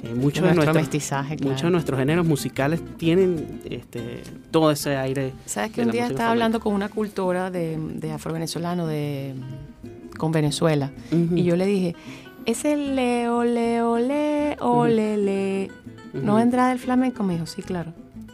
Eh, 0.04 0.14
muchos 0.16 0.42
De 0.44 0.50
de, 0.50 0.56
nuestro 0.56 0.74
nuestros, 0.74 0.76
mestizaje, 0.76 1.36
claro. 1.36 1.52
muchos 1.52 1.64
de 1.66 1.72
nuestros 1.72 2.00
géneros 2.00 2.26
musicales 2.26 2.82
tienen 2.98 3.60
este, 3.70 4.24
todo 4.52 4.72
ese 4.72 4.96
aire. 4.96 5.34
¿Sabes 5.46 5.72
que 5.72 5.82
un 5.82 5.92
día 5.92 6.08
estaba 6.08 6.32
hablando 6.32 6.60
con 6.62 6.74
una 6.74 6.88
cultora 6.90 7.52
de, 7.52 7.78
de 7.78 8.12
afrovenezolano 8.12 8.88
de 8.88 9.34
con 10.18 10.32
Venezuela 10.32 10.92
y 11.12 11.44
yo 11.44 11.56
le 11.56 11.66
dije, 11.66 11.96
ese 12.46 12.76
le, 12.76 13.30
ole, 13.30 13.82
ole, 13.82 14.58
ole, 14.60 15.18
le, 15.18 15.72
¿no 16.14 16.36
vendrá 16.36 16.70
del 16.70 16.80
flamenco? 16.80 17.24
Me 17.24 17.34
dijo, 17.34 17.46
sí, 17.46 17.62
claro. 17.62 17.94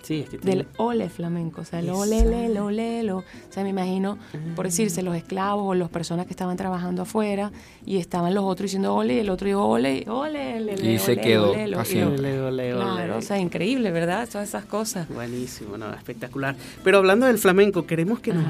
Sí, 0.09 0.21
es 0.21 0.29
que 0.31 0.39
tiene- 0.39 0.63
Del 0.63 0.67
ole 0.77 1.07
flamenco, 1.07 1.61
o 1.61 1.65
sea, 1.65 1.79
el 1.81 1.91
ole, 1.91 2.25
le, 2.25 3.03
lo. 3.03 3.17
O 3.19 3.23
sea, 3.51 3.61
me 3.61 3.69
imagino, 3.69 4.17
por 4.55 4.65
decirse, 4.65 5.03
los 5.03 5.15
esclavos 5.15 5.67
o 5.67 5.75
las 5.75 5.89
personas 5.89 6.25
que 6.25 6.31
estaban 6.33 6.57
trabajando 6.57 7.03
afuera 7.03 7.51
y 7.85 7.97
estaban 7.97 8.33
los 8.33 8.43
otros 8.43 8.63
diciendo 8.63 8.95
ole 8.95 9.13
y 9.13 9.19
el 9.19 9.29
otro 9.29 9.45
dijo 9.45 9.63
ole, 9.63 10.05
ole, 10.07 10.59
le, 10.61 10.77
le, 10.77 10.93
Y 10.93 10.97
se 10.97 11.11
ole, 11.11 11.21
quedó 11.21 11.51
ole, 11.51 11.67
lo. 11.67 11.79
así. 11.79 12.01
Ole, 12.01 12.41
ole. 12.41 12.71
Claro, 12.71 13.17
o 13.17 13.21
sea, 13.21 13.37
increíble, 13.37 13.91
¿verdad? 13.91 14.27
Todas 14.27 14.49
esas 14.49 14.65
cosas. 14.65 15.07
Buenísimo, 15.09 15.77
no, 15.77 15.93
espectacular. 15.93 16.55
Pero 16.83 16.97
hablando 16.97 17.27
del 17.27 17.37
flamenco, 17.37 17.85
queremos 17.85 18.19
que 18.19 18.33
nos 18.33 18.45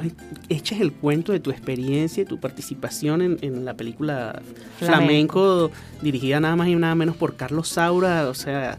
eches 0.48 0.80
el 0.80 0.94
cuento 0.94 1.34
de 1.34 1.42
tu 1.42 1.52
experiencia 1.52 2.24
y 2.24 2.26
tu 2.26 2.40
participación 2.40 3.22
en, 3.22 3.38
en 3.42 3.66
la 3.66 3.74
película 3.74 4.42
Flamenco. 4.78 5.68
flamenco. 5.68 5.72
dirigida 6.02 6.40
nada 6.40 6.56
más 6.56 6.70
y 6.70 6.76
nada 6.76 6.96
menos 6.96 7.18
por 7.18 7.36
Carlos 7.36 7.68
Saura. 7.68 8.30
O 8.30 8.34
sea, 8.34 8.78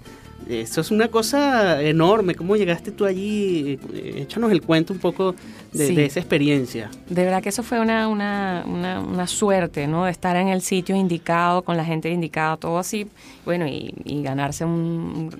eso 0.52 0.80
es 0.80 0.90
una 0.90 1.08
cosa 1.08 1.82
enorme. 1.82 2.34
¿Cómo 2.34 2.56
llegaste 2.56 2.90
tú 2.92 3.04
allí? 3.04 3.78
Eh, 3.94 4.22
Échanos 4.22 4.50
el 4.52 4.62
cuento 4.62 4.92
un 4.92 4.98
poco 4.98 5.34
de, 5.72 5.86
Sí. 5.86 5.94
de 5.94 6.06
esa 6.06 6.20
experiencia. 6.20 6.90
De 7.08 7.24
verdad 7.24 7.42
que 7.42 7.48
eso 7.50 7.62
fue 7.62 7.80
una, 7.80 8.08
una, 8.08 8.64
una, 8.66 9.00
una 9.00 9.26
suerte, 9.26 9.86
¿no? 9.86 10.04
De 10.04 10.10
estar 10.10 10.36
en 10.36 10.48
el 10.48 10.62
sitio 10.62 10.96
indicado, 10.96 11.62
con 11.62 11.76
la 11.76 11.84
gente 11.84 12.10
indicada, 12.10 12.56
todo 12.56 12.78
así, 12.78 13.06
bueno, 13.44 13.66
y, 13.66 13.94
y 14.04 14.22
ganarse 14.22 14.64
un, 14.64 15.30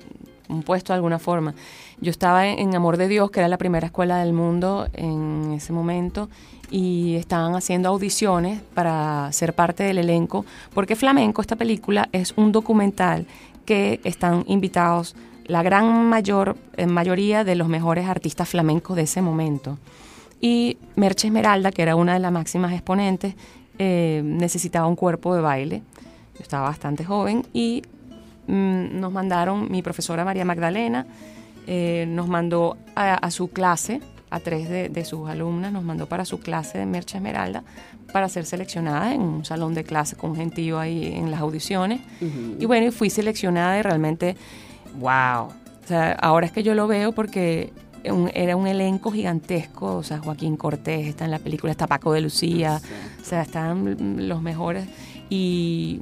un 0.49 0.63
puesto 0.63 0.93
de 0.93 0.97
alguna 0.97 1.19
forma. 1.19 1.55
Yo 2.01 2.11
estaba 2.11 2.47
en, 2.47 2.59
en 2.59 2.75
Amor 2.75 2.97
de 2.97 3.09
Dios, 3.09 3.31
que 3.31 3.41
era 3.41 3.49
la 3.49 3.59
primera 3.59 3.87
escuela 3.87 4.19
del 4.19 4.33
mundo 4.33 4.89
en 4.95 5.53
ese 5.53 5.73
momento, 5.73 6.29
y 6.73 7.17
estaban 7.17 7.57
haciendo 7.57 7.89
audiciones 7.89 8.61
para 8.75 9.29
ser 9.33 9.55
parte 9.55 9.83
del 9.83 9.99
elenco, 9.99 10.45
porque 10.73 10.95
Flamenco, 10.95 11.41
esta 11.43 11.57
película, 11.57 12.09
es 12.13 12.33
un 12.37 12.53
documental 12.53 13.27
que 13.71 14.01
están 14.03 14.43
invitados 14.49 15.14
la 15.45 15.62
gran 15.62 16.09
mayor, 16.09 16.57
eh, 16.77 16.89
mayoría 16.89 17.45
de 17.45 17.55
los 17.55 17.68
mejores 17.68 18.09
artistas 18.09 18.49
flamencos 18.49 18.97
de 18.97 19.03
ese 19.03 19.23
momento. 19.23 19.79
Y 20.41 20.77
Merche 20.97 21.29
Esmeralda, 21.29 21.71
que 21.71 21.83
era 21.83 21.95
una 21.95 22.14
de 22.14 22.18
las 22.18 22.33
máximas 22.33 22.73
exponentes, 22.73 23.37
eh, 23.79 24.23
necesitaba 24.25 24.89
un 24.89 24.97
cuerpo 24.97 25.37
de 25.37 25.41
baile. 25.41 25.83
Yo 26.35 26.43
estaba 26.43 26.66
bastante 26.66 27.05
joven 27.05 27.47
y 27.53 27.85
mm, 28.49 28.99
nos 28.99 29.12
mandaron, 29.12 29.71
mi 29.71 29.83
profesora 29.83 30.25
María 30.25 30.45
Magdalena 30.45 31.07
eh, 31.68 32.07
nos 32.09 32.27
mandó 32.27 32.77
a, 32.97 33.14
a 33.14 33.31
su 33.31 33.53
clase, 33.53 34.01
a 34.31 34.41
tres 34.41 34.68
de, 34.68 34.89
de 34.89 35.05
sus 35.05 35.28
alumnas, 35.28 35.72
nos 35.72 35.83
mandó 35.85 36.07
para 36.07 36.24
su 36.24 36.39
clase 36.41 36.78
de 36.78 36.87
Merche 36.87 37.18
Esmeralda 37.18 37.64
para 38.12 38.28
ser 38.28 38.45
seleccionada 38.47 39.12
en 39.14 39.20
un 39.22 39.45
salón 39.45 39.74
de 39.74 39.85
clase 39.85 40.16
con 40.16 40.35
gentío 40.37 40.78
ahí 40.78 41.12
en 41.14 41.31
las 41.31 41.41
audiciones. 41.41 42.01
Y 42.59 42.64
bueno, 42.66 42.87
y 42.87 42.91
fui 42.91 43.11
seleccionada 43.11 43.78
y 43.78 43.83
realmente, 43.83 44.37
wow. 44.99 45.47
O 45.49 45.87
sea, 45.87 46.12
ahora 46.12 46.47
es 46.47 46.53
que 46.53 46.62
yo 46.62 46.74
lo 46.74 46.87
veo 46.87 47.12
porque 47.12 47.72
un- 48.05 48.31
era 48.35 48.55
un 48.57 48.66
elenco 48.66 49.11
gigantesco. 49.11 49.97
O 49.97 50.03
sea, 50.03 50.18
Joaquín 50.18 50.57
Cortés 50.57 51.07
está 51.09 51.24
en 51.24 51.31
la 51.33 51.39
película, 51.39 51.72
está 51.72 51.87
Paco 51.87 52.12
de 52.12 52.20
Lucía, 52.20 52.81
o 53.20 53.24
sea, 53.24 53.43
están 53.43 54.28
los 54.28 54.41
mejores. 54.43 54.87
Y 55.28 56.01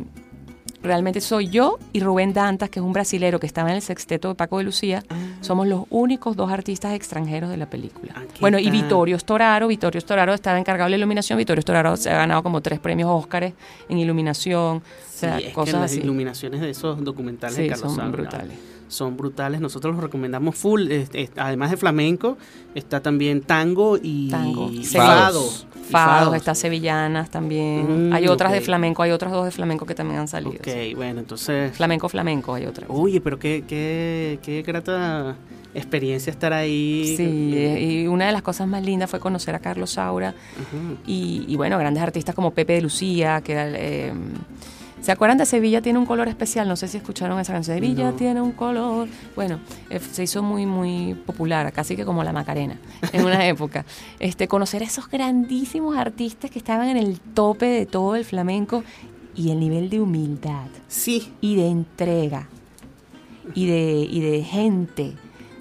realmente 0.83 1.21
soy 1.21 1.49
yo 1.49 1.79
y 1.93 2.01
Rubén 2.01 2.33
Dantas, 2.33 2.71
que 2.71 2.79
es 2.81 2.85
un 2.85 2.93
brasilero 2.93 3.41
que 3.41 3.47
estaba 3.47 3.71
en 3.71 3.77
el 3.77 3.83
sexteto 3.83 4.29
de 4.29 4.35
Paco 4.35 4.59
de 4.59 4.65
Lucía. 4.65 5.03
Somos 5.41 5.67
los 5.67 5.85
únicos 5.91 6.37
dos 6.37 6.51
artistas 6.51 6.93
extranjeros 6.95 7.51
de 7.51 7.57
la 7.57 7.69
película. 7.69 8.13
Ah, 8.17 8.23
¿qué 8.33 8.41
bueno, 8.41 8.59
y? 8.59 8.71
Vittorio 8.71 9.19
Storaro. 9.19 9.67
Vittorio 9.69 10.01
Storaro 10.01 10.35
estaba 10.35 10.59
encargado 10.59 10.87
de 10.87 10.91
la 10.91 10.97
iluminación. 10.99 11.37
Vittorio 11.39 11.63
Storaro 11.63 11.97
se 11.97 12.11
ha 12.11 12.17
ganado 12.17 12.43
como 12.43 12.61
tres 12.61 12.79
premios 12.79 13.09
Óscares 13.11 13.55
en 13.89 13.99
iluminación. 13.99 14.79
O 14.79 14.83
sea, 15.11 15.37
Sí, 15.39 15.43
es 15.45 15.49
que 15.49 15.55
cosas 15.55 15.75
las 15.81 15.91
así. 15.93 16.01
iluminaciones 16.01 16.61
de 16.61 16.71
esos 16.71 17.03
documentales 17.03 17.57
de 17.57 17.69
Carlos 17.69 17.95
son 17.95 18.13
brutales. 18.13 18.57
Son 18.89 19.17
brutales, 19.17 19.61
nosotros 19.61 19.95
los 19.95 20.03
recomendamos 20.03 20.57
full. 20.57 20.91
Además 21.37 21.71
de 21.71 21.77
flamenco, 21.77 22.37
está 22.75 23.01
también 23.01 23.43
tango 23.43 23.99
y 24.03 24.29
Tango. 24.31 24.71
y 24.71 24.85
Fados. 24.85 25.67
Fados, 25.91 26.35
está 26.35 26.55
Sevillanas 26.55 27.31
también. 27.31 28.11
Mm, 28.11 28.13
hay 28.13 28.29
otras 28.29 28.53
de 28.53 28.61
flamenco, 28.61 29.03
hay 29.03 29.11
otras 29.11 29.33
dos 29.33 29.45
de 29.45 29.51
flamenco 29.51 29.87
que 29.87 29.95
también 29.95 30.21
han 30.21 30.29
salido. 30.29 30.57
Ok, 30.59 30.69
sí. 30.69 30.95
bueno, 30.95 31.21
entonces. 31.21 31.75
Flamenco, 31.77 32.09
flamenco, 32.09 32.55
hay 32.55 32.67
otras. 32.67 32.89
Oye, 32.91 33.21
pero 33.21 33.39
qué, 33.39 33.65
qué, 33.67 34.39
qué 34.43 34.63
grata 34.63 35.37
experiencia 35.75 36.31
estar 36.31 36.53
ahí. 36.53 37.15
Sí, 37.17 37.53
Eh, 37.55 38.03
y 38.03 38.07
una 38.07 38.27
de 38.27 38.33
las 38.33 38.43
cosas 38.43 38.67
más 38.67 38.83
lindas 38.83 39.09
fue 39.11 39.21
conocer 39.21 39.55
a 39.55 39.59
Carlos 39.61 39.91
Saura 39.91 40.35
y, 41.07 41.45
y 41.47 41.57
bueno, 41.57 41.79
grandes 41.79 42.03
artistas 42.03 42.35
como 42.35 42.53
Pepe 42.53 42.75
de 42.75 42.83
Lucía, 42.83 43.41
que 43.43 43.53
era, 43.53 43.69
eh, 43.71 44.13
¿Se 45.01 45.13
acuerdan 45.13 45.39
de 45.39 45.47
Sevilla 45.47 45.81
tiene 45.81 45.99
un 45.99 46.07
color 46.07 46.29
especial? 46.29 46.69
No 46.69 46.77
sé 46.77 46.89
si 46.89 46.97
escucharon 46.99 47.39
esa 47.41 47.53
canción. 47.53 47.77
Sevilla 47.77 48.11
No. 48.11 48.17
tiene 48.17 48.41
un 48.43 48.53
color. 48.53 49.09
Bueno, 49.37 49.61
eh, 49.91 50.01
se 50.01 50.25
hizo 50.25 50.43
muy, 50.43 50.67
muy 50.67 51.15
popular, 51.15 51.73
casi 51.73 51.97
que 51.97 52.05
como 52.05 52.25
la 52.25 52.33
Macarena, 52.33 52.79
en 53.13 53.25
una 53.25 53.47
época. 53.49 53.85
Este, 54.19 54.49
conocer 54.49 54.83
a 54.83 54.87
esos 54.87 55.09
grandísimos 55.09 55.97
artistas 55.97 56.51
que 56.51 56.59
estaban 56.59 56.89
en 56.89 56.97
el 56.97 57.21
tope 57.21 57.67
de 57.67 57.87
todo 57.87 58.17
el 58.17 58.25
flamenco 58.25 58.85
y 59.35 59.51
el 59.51 59.61
nivel 59.61 59.89
de 59.89 60.01
humildad 60.01 60.67
Sí. 60.89 61.33
y 61.41 61.55
de 61.57 61.69
entrega 61.69 62.49
y 63.55 63.67
de, 63.67 64.07
y 64.11 64.21
de 64.21 64.43
gente. 64.43 65.15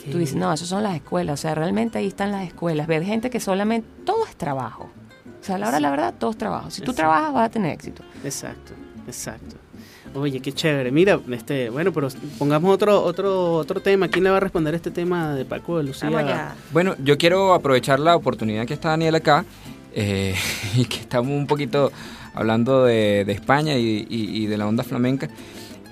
Qué 0.04 0.12
Tú 0.12 0.18
dices, 0.18 0.36
no, 0.36 0.52
esas 0.52 0.68
son 0.68 0.84
las 0.84 0.96
escuelas. 0.96 1.40
O 1.40 1.42
sea, 1.42 1.54
realmente 1.56 2.00
ahí 2.00 2.08
están 2.08 2.32
las 2.32 2.46
escuelas. 2.48 2.88
Ver 2.88 3.04
gente 3.04 3.30
que 3.30 3.40
solamente, 3.40 3.88
todo 4.04 4.26
es 4.26 4.36
trabajo. 4.36 4.90
O 5.40 5.44
sea, 5.48 5.56
a 5.56 5.60
la 5.60 5.68
hora 5.68 5.78
de 5.78 5.82
la 5.82 5.92
verdad, 5.92 6.14
todo 6.18 6.32
es 6.32 6.38
trabajo. 6.38 6.70
Si 6.72 6.82
tú 6.82 6.92
Exacto. 6.92 6.96
trabajas, 7.02 7.34
vas 7.34 7.46
a 7.46 7.50
tener 7.50 7.72
éxito. 7.72 8.04
Exacto, 8.24 8.74
exacto. 9.08 9.56
Oye, 10.14 10.40
qué 10.40 10.52
chévere. 10.54 10.92
Mira, 10.92 11.20
este, 11.32 11.70
bueno, 11.70 11.92
pero 11.92 12.08
pongamos 12.40 12.74
otro, 12.74 13.04
otro, 13.04 13.56
otro 13.56 13.82
tema. 13.82 14.08
¿Quién 14.08 14.24
le 14.24 14.30
va 14.30 14.38
a 14.38 14.40
responder 14.40 14.74
este 14.74 14.90
tema 14.92 15.34
de 15.36 15.46
Paco 15.46 15.78
de 15.78 15.84
Lucía? 15.84 16.10
Bueno, 16.72 16.96
yo 17.04 17.18
quiero 17.18 17.54
aprovechar 17.54 18.00
la 18.00 18.16
oportunidad 18.16 18.66
que 18.66 18.74
está 18.74 18.90
Daniel 18.90 19.16
acá 19.16 19.46
eh, 19.94 20.34
y 20.76 20.86
que 20.86 20.98
estamos 20.98 21.32
un 21.32 21.46
poquito 21.48 21.92
hablando 22.34 22.86
de, 22.86 23.26
de 23.26 23.32
España 23.34 23.76
y, 23.78 24.08
y- 24.10 24.44
y 24.44 24.46
de 24.48 24.58
la 24.58 24.68
onda 24.68 24.84
flamenca 24.84 25.28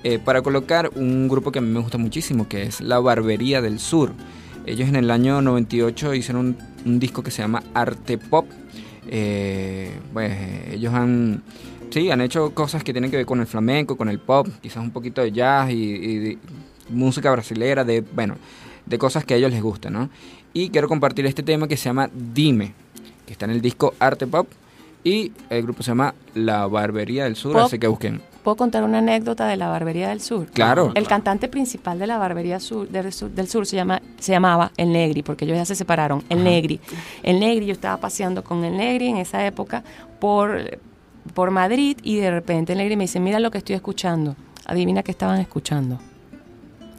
eh, 0.04 0.18
para 0.18 0.40
colocar 0.42 0.90
un 0.94 1.28
grupo 1.28 1.50
que 1.52 1.58
a 1.58 1.62
mí 1.62 1.68
me 1.68 1.80
gusta 1.80 1.98
muchísimo, 1.98 2.48
que 2.48 2.62
es 2.62 2.80
La 2.80 2.98
Barbería 3.00 3.60
del 3.60 3.78
Sur. 3.80 4.12
Ellos 4.64 4.88
en 4.88 4.96
el 4.96 5.10
año 5.10 5.42
98 5.42 6.14
hicieron 6.14 6.46
un, 6.46 6.56
un 6.92 6.98
disco 6.98 7.22
que 7.22 7.30
se 7.30 7.42
llama 7.42 7.62
Arte 7.74 8.16
Pop. 8.18 8.46
Eh, 9.08 9.92
pues 10.12 10.32
ellos 10.72 10.92
han, 10.94 11.42
sí, 11.96 12.10
han 12.10 12.20
hecho 12.20 12.52
cosas 12.52 12.84
que 12.84 12.92
tienen 12.92 13.10
que 13.10 13.16
ver 13.16 13.24
con 13.24 13.40
el 13.40 13.46
flamenco, 13.46 13.96
con 13.96 14.10
el 14.10 14.18
pop, 14.18 14.46
quizás 14.60 14.82
un 14.82 14.90
poquito 14.90 15.22
de 15.22 15.32
jazz 15.32 15.70
y, 15.70 15.94
y 15.94 16.18
de 16.18 16.38
música 16.90 17.30
brasilera, 17.30 17.84
de, 17.84 18.02
bueno, 18.02 18.36
de 18.84 18.98
cosas 18.98 19.24
que 19.24 19.32
a 19.32 19.38
ellos 19.38 19.50
les 19.50 19.62
gustan, 19.62 19.94
¿no? 19.94 20.10
Y 20.52 20.68
quiero 20.68 20.88
compartir 20.88 21.24
este 21.24 21.42
tema 21.42 21.66
que 21.66 21.78
se 21.78 21.84
llama 21.84 22.10
Dime, 22.12 22.74
que 23.24 23.32
está 23.32 23.46
en 23.46 23.52
el 23.52 23.62
disco 23.62 23.94
Arte 23.98 24.26
Pop 24.26 24.46
y 25.04 25.32
el 25.48 25.62
grupo 25.62 25.82
se 25.82 25.92
llama 25.92 26.14
La 26.34 26.66
Barbería 26.66 27.24
del 27.24 27.34
Sur, 27.34 27.54
Pop. 27.54 27.62
así 27.62 27.78
que 27.78 27.86
busquen 27.86 28.20
puedo 28.46 28.54
contar 28.54 28.84
una 28.84 28.98
anécdota 28.98 29.48
de 29.48 29.56
la 29.56 29.66
Barbería 29.66 30.10
del 30.10 30.20
Sur. 30.20 30.46
Claro. 30.46 30.92
El 30.94 31.08
cantante 31.08 31.48
principal 31.48 31.98
de 31.98 32.06
la 32.06 32.16
Barbería 32.16 32.60
Sur, 32.60 32.88
del, 32.88 33.12
Sur, 33.12 33.28
del 33.32 33.48
Sur 33.48 33.66
se, 33.66 33.74
llama, 33.74 34.00
se 34.20 34.30
llamaba 34.30 34.70
El 34.76 34.92
Negri, 34.92 35.24
porque 35.24 35.44
ellos 35.44 35.56
ya 35.56 35.64
se 35.64 35.74
separaron. 35.74 36.22
El 36.28 36.44
Negri. 36.44 36.78
El 37.24 37.40
Negri, 37.40 37.66
yo 37.66 37.72
estaba 37.72 37.96
paseando 37.96 38.44
con 38.44 38.64
El 38.64 38.76
Negri 38.76 39.08
en 39.08 39.16
esa 39.16 39.44
época 39.44 39.82
por, 40.20 40.78
por 41.34 41.50
Madrid 41.50 41.98
y 42.02 42.16
de 42.16 42.30
repente 42.30 42.72
El 42.72 42.78
Negri 42.78 42.96
me 42.96 43.04
dice, 43.04 43.20
mira 43.20 43.40
lo 43.40 43.50
que 43.50 43.58
estoy 43.58 43.76
escuchando. 43.76 44.36
Adivina 44.64 45.02
qué 45.02 45.10
estaban 45.10 45.40
escuchando. 45.40 45.98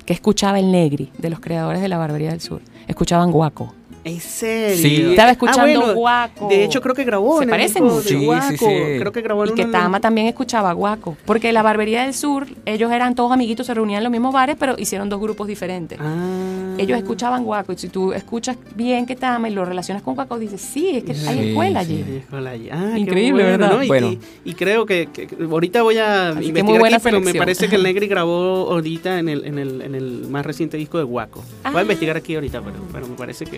¿Qué 0.06 0.14
escuchaba 0.14 0.60
El 0.60 0.72
Negri 0.72 1.12
de 1.18 1.30
los 1.30 1.40
creadores 1.40 1.82
de 1.82 1.88
la 1.88 1.98
Barbería 1.98 2.30
del 2.30 2.40
Sur? 2.40 2.62
Escuchaban 2.88 3.32
Guaco. 3.32 3.74
¿En 4.08 4.20
serio? 4.22 4.78
Sí. 4.78 5.02
Estaba 5.12 5.32
escuchando 5.32 5.62
Ah, 5.62 5.66
bueno, 5.86 5.94
Guaco. 5.96 6.48
De 6.50 6.64
hecho, 6.64 6.82
creo 6.82 6.96
que 6.96 7.04
grabó 7.04 7.38
Se 7.40 7.44
en 7.44 7.50
parecen 7.50 7.84
mucho. 7.84 7.96
de 7.98 8.02
Sí, 8.04 8.20
sí, 8.20 8.26
Guaco. 8.26 8.48
sí. 8.58 8.66
Creo 9.00 9.12
que 9.12 9.22
grabó 9.22 9.44
en 9.46 9.52
Y 9.52 9.54
que 9.56 9.62
uno- 9.64 9.72
Tama 9.72 10.00
también 10.00 10.28
escuchaba 10.28 10.72
Guaco. 10.74 11.18
Porque 11.26 11.52
la 11.52 11.62
Barbería 11.62 12.04
del 12.04 12.14
Sur, 12.14 12.48
ellos 12.66 12.92
eran 12.92 13.16
todos 13.16 13.32
amiguitos, 13.32 13.68
se 13.68 13.74
reunían 13.74 13.98
en 14.00 14.04
los 14.06 14.12
mismos 14.12 14.34
bares, 14.34 14.56
pero 14.60 14.76
hicieron 14.78 15.10
dos 15.10 15.20
grupos 15.20 15.48
diferentes. 15.48 16.00
Ah. 16.02 16.76
Ellos 16.78 16.98
escuchaban 16.98 17.44
Guaco. 17.44 17.74
Y 17.74 17.78
si 17.78 17.90
tú 17.90 18.14
escuchas 18.14 18.58
bien 18.76 19.06
que 19.06 19.16
Tama 19.16 19.50
y 19.50 19.54
lo 19.54 19.66
relacionas 19.66 20.04
con 20.04 20.16
Guaco, 20.16 20.38
dices, 20.40 20.62
sí, 20.62 20.90
es 20.98 21.04
que 21.04 21.12
hay 21.12 21.40
Sí, 21.40 21.50
escuela 21.50 21.84
sí. 21.84 21.94
allí. 22.04 22.22
Híjole, 22.28 22.50
allí. 22.50 22.70
Ah, 22.72 22.94
Increíble, 22.98 23.44
bueno, 23.44 23.58
¿verdad? 23.58 23.78
¿no? 23.78 23.84
Y, 23.84 23.88
Bueno. 23.88 24.08
y- 24.12 24.20
y 24.46 24.54
creo 24.54 24.86
que, 24.86 25.08
ahorita 25.52 25.82
voy 25.82 25.98
a 25.98 26.30
Así 26.30 26.38
investigar 26.50 26.66
muy 26.66 26.80
buena 26.80 26.98
aquí, 26.98 27.04
pero 27.04 27.20
me 27.22 27.34
parece 27.34 27.68
que 27.68 27.76
el 27.76 27.84
Negri 27.98 28.08
grabó 28.08 28.72
ahorita 28.72 29.20
en 29.20 29.30
el, 29.30 29.46
en 29.46 29.60
el, 29.60 29.82
en 29.82 29.96
el 29.96 30.28
más 30.30 30.46
reciente 30.46 30.78
disco 30.78 30.98
de 30.98 31.04
Guaco. 31.04 31.40
Voy 31.64 31.74
Ah. 31.76 31.80
a 31.80 31.82
investigar 31.82 32.16
aquí 32.18 32.36
ahorita, 32.36 32.62
pero, 32.62 32.76
pero 32.92 33.08
me 33.08 33.16
parece 33.16 33.46
que 33.46 33.58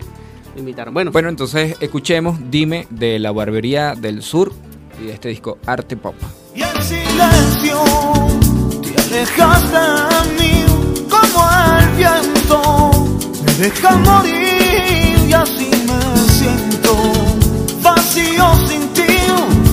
lo 0.54 0.60
invitaron. 0.60 0.94
Bueno, 0.94 1.10
Bueno, 1.10 1.28
entonces 1.28 1.76
escuchemos 1.80 2.38
Dime 2.50 2.86
de 2.90 3.18
la 3.18 3.32
Barbería 3.32 3.94
del 3.94 4.22
Sur 4.22 4.52
y 5.00 5.06
de 5.06 5.12
este 5.12 5.28
disco 5.28 5.58
Arte 5.66 5.96
Pop. 5.96 6.14
Y 6.54 6.62
en 6.62 6.82
silencio 6.82 7.82
te 8.82 9.00
alejas 9.02 9.72
de 9.72 10.42
mí 10.42 10.64
como 11.08 11.48
el 11.78 11.88
viento. 11.96 12.90
Me 13.46 13.52
deja 13.54 13.96
morir 13.96 15.28
y 15.28 15.32
así 15.32 15.70
me 15.86 16.28
siento 16.28 16.96
vacío 17.82 18.54
sin 18.66 18.88
ti, 18.92 19.06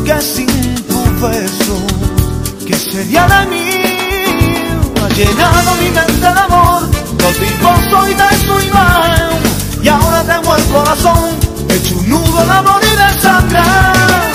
que 0.06 0.22
sin 0.22 0.48
tu 0.86 1.04
beso, 1.26 1.88
que 2.66 2.76
sería 2.76 3.28
de 3.28 3.46
mí. 3.50 3.70
Ha 5.02 5.10
llenado 5.10 5.76
mi 5.76 5.90
mente 5.90 6.20
de 6.20 6.28
amor, 6.28 6.82
contigo 7.10 7.76
soy 7.90 8.14
de 8.14 8.46
tu 8.46 8.60
imagen 8.68 9.37
y 9.82 9.88
ahora 9.88 10.24
tengo 10.24 10.56
el 10.56 10.64
corazón 10.66 11.38
hecho 11.70 11.98
un 11.98 12.10
nudo 12.10 12.46
y 12.46 12.96
de 12.96 14.27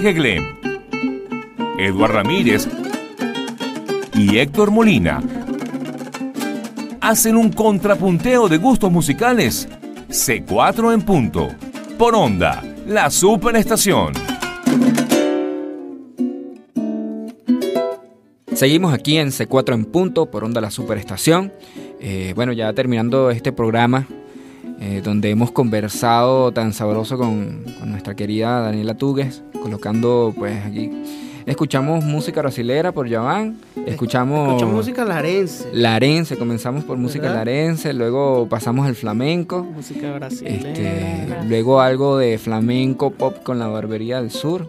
Jorge 0.00 0.38
Eduard 1.76 2.12
Ramírez 2.12 2.68
y 4.14 4.38
Héctor 4.38 4.70
Molina 4.70 5.20
hacen 7.00 7.36
un 7.36 7.50
contrapunteo 7.50 8.48
de 8.48 8.58
gustos 8.58 8.92
musicales. 8.92 9.68
C4 10.08 10.94
en 10.94 11.02
punto. 11.02 11.48
Por 11.98 12.14
onda, 12.14 12.62
la 12.86 13.10
superestación. 13.10 14.12
Seguimos 18.54 18.94
aquí 18.94 19.18
en 19.18 19.28
C4 19.28 19.74
en 19.74 19.84
punto 19.84 20.30
por 20.30 20.44
Onda 20.44 20.60
La 20.60 20.70
Superestación. 20.70 21.52
Eh, 22.00 22.32
bueno, 22.36 22.52
ya 22.52 22.72
terminando 22.72 23.30
este 23.30 23.52
programa 23.52 24.06
eh, 24.80 25.00
donde 25.02 25.30
hemos 25.30 25.50
conversado 25.50 26.52
tan 26.52 26.72
sabroso 26.72 27.18
con, 27.18 27.64
con 27.80 27.90
nuestra 27.90 28.14
querida 28.14 28.60
Daniela 28.60 28.94
Tugues, 28.94 29.42
colocando 29.62 30.32
pues 30.36 30.64
aquí. 30.64 30.90
Escuchamos 31.46 32.04
música 32.04 32.42
brasilera 32.42 32.92
por 32.92 33.08
Yaván, 33.08 33.56
escuchamos, 33.86 34.48
escuchamos 34.48 34.74
música 34.74 35.04
larense. 35.06 35.66
larense, 35.72 36.36
comenzamos 36.36 36.84
por 36.84 36.98
música 36.98 37.22
¿Verdad? 37.28 37.38
larense, 37.46 37.94
luego 37.94 38.46
pasamos 38.50 38.86
al 38.86 38.94
flamenco, 38.94 39.64
Música 39.64 40.12
brasileña. 40.12 40.72
este, 40.72 41.26
luego 41.48 41.80
algo 41.80 42.18
de 42.18 42.36
flamenco 42.36 43.12
pop 43.12 43.42
con 43.42 43.58
la 43.58 43.66
Barbería 43.66 44.20
del 44.20 44.30
Sur. 44.30 44.68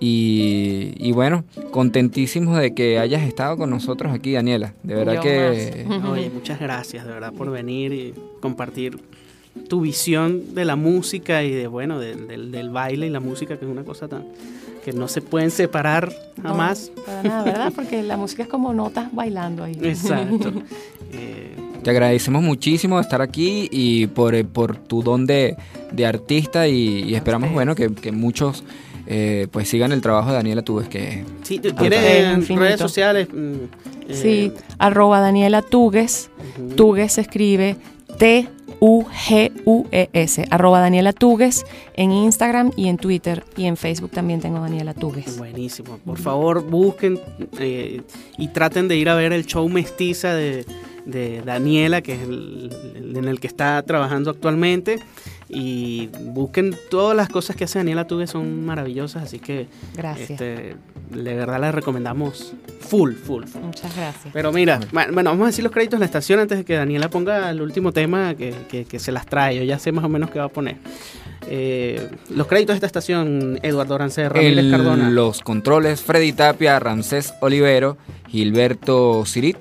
Y, 0.00 0.92
y 0.96 1.12
bueno, 1.12 1.44
contentísimos 1.70 2.58
de 2.58 2.74
que 2.74 2.98
hayas 2.98 3.22
estado 3.22 3.56
con 3.56 3.70
nosotros 3.70 4.12
aquí, 4.12 4.32
Daniela. 4.32 4.74
De 4.82 4.94
verdad 4.96 5.14
Yo 5.14 5.20
que 5.22 5.84
más. 5.88 6.04
Oye, 6.10 6.28
muchas 6.28 6.60
gracias 6.60 7.06
de 7.06 7.12
verdad 7.12 7.32
por 7.32 7.50
venir 7.50 7.92
y 7.92 8.14
compartir 8.40 8.98
tu 9.68 9.80
visión 9.80 10.54
de 10.54 10.64
la 10.64 10.76
música 10.76 11.42
y 11.44 11.50
de 11.50 11.66
bueno 11.66 11.98
del, 11.98 12.26
del- 12.28 12.50
del 12.52 12.70
baile 12.70 13.06
y 13.06 13.10
la 13.10 13.20
música 13.20 13.58
que 13.58 13.64
es 13.64 13.70
una 13.70 13.84
cosa 13.84 14.08
tan 14.08 14.24
que 14.84 14.92
no 14.92 15.06
se 15.06 15.20
pueden 15.22 15.50
separar 15.52 16.12
No, 16.42 16.50
jamás. 16.50 16.90
para 17.06 17.22
nada, 17.22 17.44
¿verdad? 17.44 17.72
Porque 17.74 18.02
la 18.02 18.16
música 18.16 18.42
es 18.42 18.48
como 18.48 18.72
notas 18.72 19.12
bailando 19.14 19.64
ahí. 19.64 19.78
Exacto. 19.82 20.52
Eh, 21.14 21.54
te 21.82 21.90
agradecemos 21.90 22.42
muchísimo 22.42 22.96
de 22.96 23.02
estar 23.02 23.20
aquí 23.20 23.68
y 23.70 24.06
por, 24.06 24.34
eh, 24.34 24.44
por 24.44 24.76
tu 24.78 25.02
don 25.02 25.26
de, 25.26 25.56
de 25.92 26.06
artista 26.06 26.66
y, 26.68 27.02
y 27.02 27.14
esperamos, 27.16 27.52
bueno, 27.52 27.74
que, 27.74 27.92
que 27.92 28.12
muchos 28.12 28.64
eh, 29.06 29.46
pues 29.50 29.68
sigan 29.68 29.92
el 29.92 30.00
trabajo 30.00 30.30
de 30.30 30.36
Daniela 30.36 30.62
Tubes, 30.62 30.88
que 30.88 31.22
Sí, 31.42 31.58
¿tú 31.58 31.68
ustedes, 31.68 32.46
¿tienes 32.46 32.48
redes 32.48 32.80
sociales? 32.80 33.28
Mm, 33.30 33.52
eh, 34.08 34.14
Sí, 34.14 34.52
arroba 34.78 35.20
Daniela 35.20 35.60
Tugues. 35.60 36.30
Tugues 36.76 37.12
se 37.12 37.20
escribe 37.20 37.76
T-U-G-U-E-S. 38.82 40.44
Arroba 40.50 40.80
Daniela 40.80 41.12
Tugues 41.12 41.64
en 41.94 42.10
Instagram 42.10 42.72
y 42.76 42.88
en 42.88 42.96
Twitter. 42.96 43.44
Y 43.56 43.66
en 43.66 43.76
Facebook 43.76 44.10
también 44.10 44.40
tengo 44.40 44.58
Daniela 44.58 44.92
Tugues. 44.92 45.38
Buenísimo. 45.38 45.98
Por 46.04 46.18
favor, 46.18 46.68
busquen 46.68 47.20
eh, 47.60 48.02
y 48.38 48.48
traten 48.48 48.88
de 48.88 48.96
ir 48.96 49.08
a 49.08 49.14
ver 49.14 49.32
el 49.32 49.46
show 49.46 49.68
Mestiza 49.68 50.34
de, 50.34 50.66
de 51.06 51.42
Daniela, 51.42 52.02
que 52.02 52.14
es 52.14 52.22
el 52.22 52.70
en 53.16 53.28
el 53.28 53.38
que 53.38 53.46
está 53.46 53.80
trabajando 53.82 54.30
actualmente. 54.30 54.98
Y 55.54 56.08
busquen 56.20 56.74
todas 56.90 57.14
las 57.14 57.28
cosas 57.28 57.54
que 57.56 57.64
hace 57.64 57.78
Daniela 57.78 58.06
Tugue, 58.06 58.26
son 58.26 58.64
maravillosas. 58.64 59.24
Así 59.24 59.38
que, 59.38 59.66
Gracias. 59.94 60.30
este, 60.30 60.76
de 61.10 61.34
verdad, 61.34 61.60
les 61.60 61.74
recomendamos 61.74 62.54
full, 62.80 63.12
full, 63.12 63.44
full. 63.44 63.60
Muchas 63.62 63.94
gracias. 63.94 64.32
Pero 64.32 64.50
mira, 64.50 64.80
bueno, 64.92 65.30
vamos 65.30 65.42
a 65.44 65.46
decir 65.48 65.62
los 65.62 65.72
créditos 65.72 65.98
de 65.98 66.00
la 66.00 66.06
estación 66.06 66.40
antes 66.40 66.56
de 66.56 66.64
que 66.64 66.74
Daniela 66.74 67.10
ponga 67.10 67.50
el 67.50 67.60
último 67.60 67.92
tema 67.92 68.34
que, 68.34 68.54
que- 68.70 68.86
que 68.86 68.98
se 68.98 69.12
las 69.12 69.26
trae. 69.26 69.56
Yo 69.58 69.62
ya 69.64 69.78
sé 69.78 69.92
más 69.92 70.04
o 70.04 70.08
menos 70.08 70.30
qué 70.30 70.38
va 70.38 70.46
a 70.46 70.48
poner. 70.48 70.76
Eh, 71.48 72.08
los 72.30 72.46
créditos 72.46 72.72
de 72.74 72.76
esta 72.76 72.86
estación, 72.86 73.58
Eduardo 73.62 73.94
Arancé, 73.96 74.28
Ramírez 74.28 74.64
en 74.64 74.70
Cardona. 74.70 75.10
los 75.10 75.40
controles 75.40 76.00
Freddy 76.00 76.32
Tapia, 76.32 76.78
Ramsés 76.78 77.34
Olivero, 77.40 77.98
Gilberto 78.28 79.24
Cirit. 79.26 79.58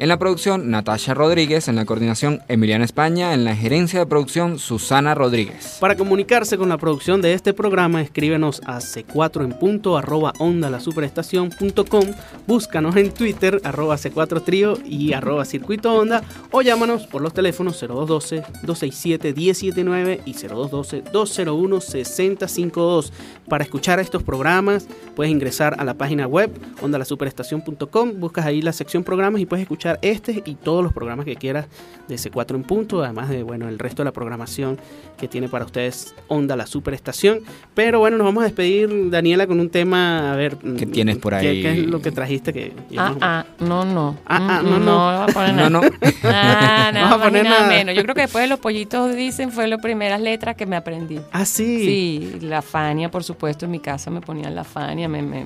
En 0.00 0.08
la 0.08 0.18
producción, 0.18 0.70
Natasha 0.70 1.12
Rodríguez. 1.12 1.68
En 1.68 1.76
la 1.76 1.84
coordinación, 1.84 2.40
Emiliana 2.48 2.86
España. 2.86 3.34
En 3.34 3.44
la 3.44 3.54
gerencia 3.54 3.98
de 3.98 4.06
producción, 4.06 4.58
Susana 4.58 5.14
Rodríguez. 5.14 5.76
Para 5.78 5.94
comunicarse 5.94 6.56
con 6.56 6.70
la 6.70 6.78
producción 6.78 7.20
de 7.20 7.34
este 7.34 7.52
programa, 7.52 8.00
escríbenos 8.00 8.62
a 8.64 8.78
c4 8.78 9.44
en 9.44 9.52
punto 9.52 9.98
arroba 9.98 10.32
onda 10.38 10.80
superestación.com, 10.80 12.04
búscanos 12.46 12.96
en 12.96 13.12
Twitter 13.12 13.60
arroba 13.62 13.96
c4 13.96 14.42
trío 14.42 14.78
y 14.86 15.12
arroba 15.12 15.44
circuito 15.44 15.92
onda 15.92 16.22
o 16.50 16.62
llámanos 16.62 17.06
por 17.06 17.20
los 17.20 17.34
teléfonos 17.34 17.82
0212-267-179 17.82 20.20
y 20.24 20.32
0212-201-6052. 20.32 23.12
Para 23.50 23.64
escuchar 23.64 24.00
estos 24.00 24.22
programas 24.22 24.86
puedes 25.14 25.30
ingresar 25.30 25.76
a 25.78 25.84
la 25.84 25.92
página 25.92 26.26
web 26.26 26.50
ondalasuperestación.com, 26.80 28.18
buscas 28.18 28.46
ahí 28.46 28.62
la 28.62 28.72
sección 28.72 29.04
programas 29.04 29.42
y 29.42 29.46
puedes 29.46 29.64
escuchar 29.64 29.89
este 30.02 30.42
y 30.46 30.54
todos 30.54 30.82
los 30.84 30.92
programas 30.92 31.24
que 31.26 31.36
quieras 31.36 31.66
de 32.08 32.16
C4 32.16 32.54
en 32.56 32.62
punto, 32.64 33.02
además 33.02 33.28
de 33.28 33.42
bueno 33.42 33.68
el 33.68 33.78
resto 33.78 34.02
de 34.02 34.04
la 34.06 34.12
programación 34.12 34.78
que 35.18 35.28
tiene 35.28 35.48
para 35.48 35.64
ustedes 35.64 36.14
Onda 36.28 36.56
la 36.56 36.66
Superestación. 36.66 37.40
Pero 37.74 37.98
bueno, 38.00 38.16
nos 38.16 38.24
vamos 38.26 38.42
a 38.42 38.46
despedir, 38.46 39.10
Daniela, 39.10 39.46
con 39.46 39.60
un 39.60 39.68
tema, 39.70 40.32
a 40.32 40.36
ver... 40.36 40.56
¿Qué 40.56 40.86
mm, 40.86 40.90
tienes 40.90 41.16
por 41.18 41.32
¿qué- 41.38 41.48
ahí? 41.48 41.62
¿Qué, 41.62 41.72
es 41.72 41.86
lo 41.86 42.00
que 42.00 42.10
trajiste? 42.10 42.52
Que 42.52 42.72
Ah, 42.96 43.14
ah, 43.20 43.44
no, 43.60 43.84
no. 43.84 44.16
Ah, 44.26 44.58
ah, 44.58 44.62
Mm, 44.62 44.70
no, 44.70 44.78
mm, 44.80 44.84
no. 44.84 44.96
va 44.96 45.24
a 45.24 45.26
poner 45.26 45.54
nada. 45.54 45.70
No, 45.70 45.80
no. 45.82 45.88
Ah, 46.24 46.90
No 46.92 47.00
nada 47.00 47.10
vas 47.16 47.20
a 47.20 47.24
poner 47.24 47.44
nada 47.44 47.60
nada. 47.60 47.68
menos. 47.68 47.94
Yo 47.94 48.02
creo 48.02 48.14
que 48.14 48.22
después 48.22 48.42
de 48.44 48.48
los 48.48 48.58
pollitos 48.60 49.14
dicen 49.14 49.50
fue 49.52 49.68
las 49.68 49.80
primeras 49.80 50.20
letras 50.20 50.56
que 50.56 50.66
me 50.66 50.76
aprendí. 50.76 51.20
Ah, 51.32 51.44
sí. 51.44 51.84
Sí, 51.84 52.38
la 52.40 52.62
Fania, 52.62 53.10
por 53.10 53.22
supuesto, 53.24 53.66
en 53.66 53.70
mi 53.72 53.80
casa 53.80 54.10
me 54.10 54.20
ponían 54.20 54.54
la 54.54 54.64
Fania, 54.64 55.08
me, 55.08 55.22
me, 55.22 55.44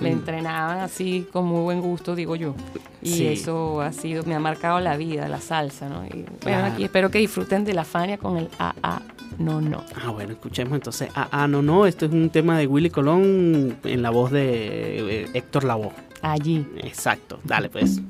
me 0.00 0.10
entrenaban 0.10 0.78
así 0.80 1.26
con 1.32 1.46
muy 1.46 1.62
buen 1.62 1.80
gusto, 1.80 2.14
digo 2.14 2.36
yo. 2.36 2.54
Y 3.02 3.10
Sí. 3.10 3.26
eso 3.26 3.80
ha 3.86 3.92
sido, 3.92 4.24
me 4.24 4.34
ha 4.34 4.40
marcado 4.40 4.80
la 4.80 4.96
vida, 4.96 5.28
la 5.28 5.40
salsa, 5.40 5.88
¿no? 5.88 6.04
Y 6.06 6.24
bueno, 6.42 6.64
aquí 6.66 6.84
espero 6.84 7.10
que 7.10 7.18
disfruten 7.18 7.64
de 7.64 7.74
la 7.74 7.84
Fania 7.84 8.18
con 8.18 8.36
el 8.36 8.48
AA, 8.58 9.02
no, 9.38 9.60
no. 9.60 9.84
Ah, 9.94 10.10
bueno, 10.10 10.32
escuchemos 10.32 10.74
entonces. 10.74 11.10
Ah, 11.14 11.46
no, 11.48 11.62
no, 11.62 11.86
esto 11.86 12.06
es 12.06 12.12
un 12.12 12.30
tema 12.30 12.58
de 12.58 12.66
Willy 12.66 12.90
Colón 12.90 13.78
en 13.84 14.02
la 14.02 14.10
voz 14.10 14.30
de 14.30 15.22
eh, 15.22 15.30
Héctor 15.34 15.64
Lavoe. 15.64 15.92
Allí. 16.22 16.66
Exacto, 16.78 17.38
dale 17.44 17.68
pues. 17.68 18.00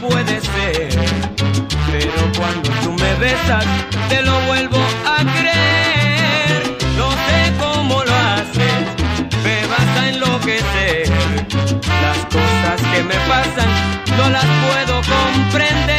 Puede 0.00 0.40
ser, 0.40 0.88
pero 1.90 2.32
cuando 2.36 2.70
tú 2.82 2.92
me 2.92 3.14
besas 3.16 3.64
te 4.08 4.22
lo 4.22 4.40
vuelvo 4.42 4.78
a 5.06 5.18
creer. 5.38 6.78
No 6.96 7.10
sé 7.10 7.52
cómo 7.58 8.02
lo 8.02 8.14
haces, 8.14 8.80
me 9.44 9.66
vas 9.66 9.98
a 9.98 10.08
enloquecer. 10.08 11.08
Las 12.02 12.18
cosas 12.26 12.80
que 12.92 13.02
me 13.02 13.14
pasan 13.28 13.68
no 14.16 14.30
las 14.30 14.44
puedo 14.44 15.02
comprender. 15.02 15.89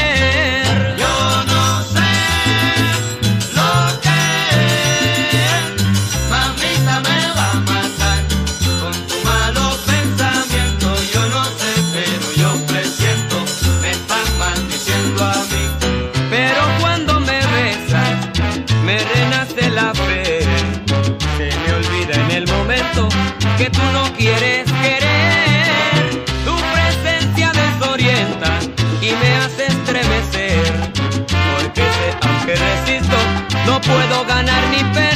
Puedo 33.82 34.26
ganar 34.26 34.70
ni 34.70 34.84
perder. 34.94 35.11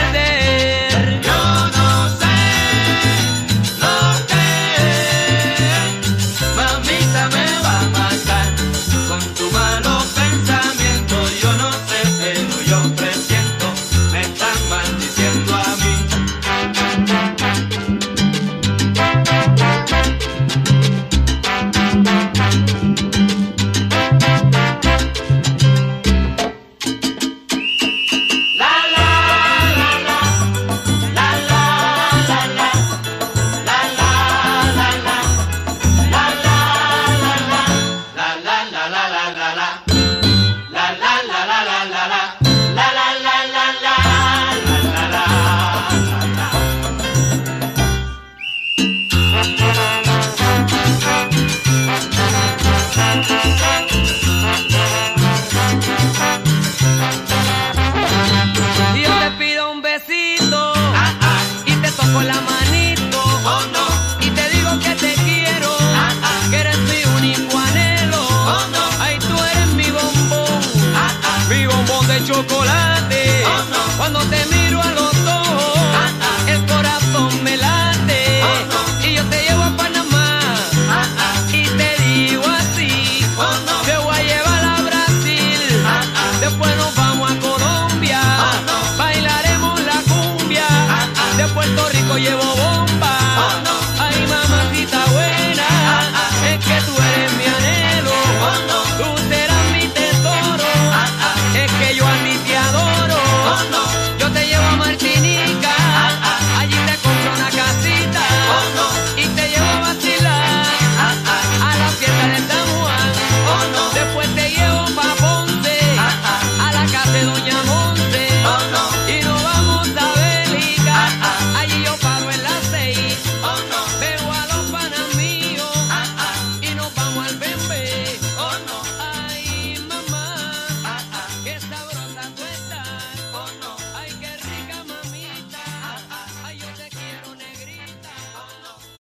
Cuando 74.06 74.20
te 74.30 74.55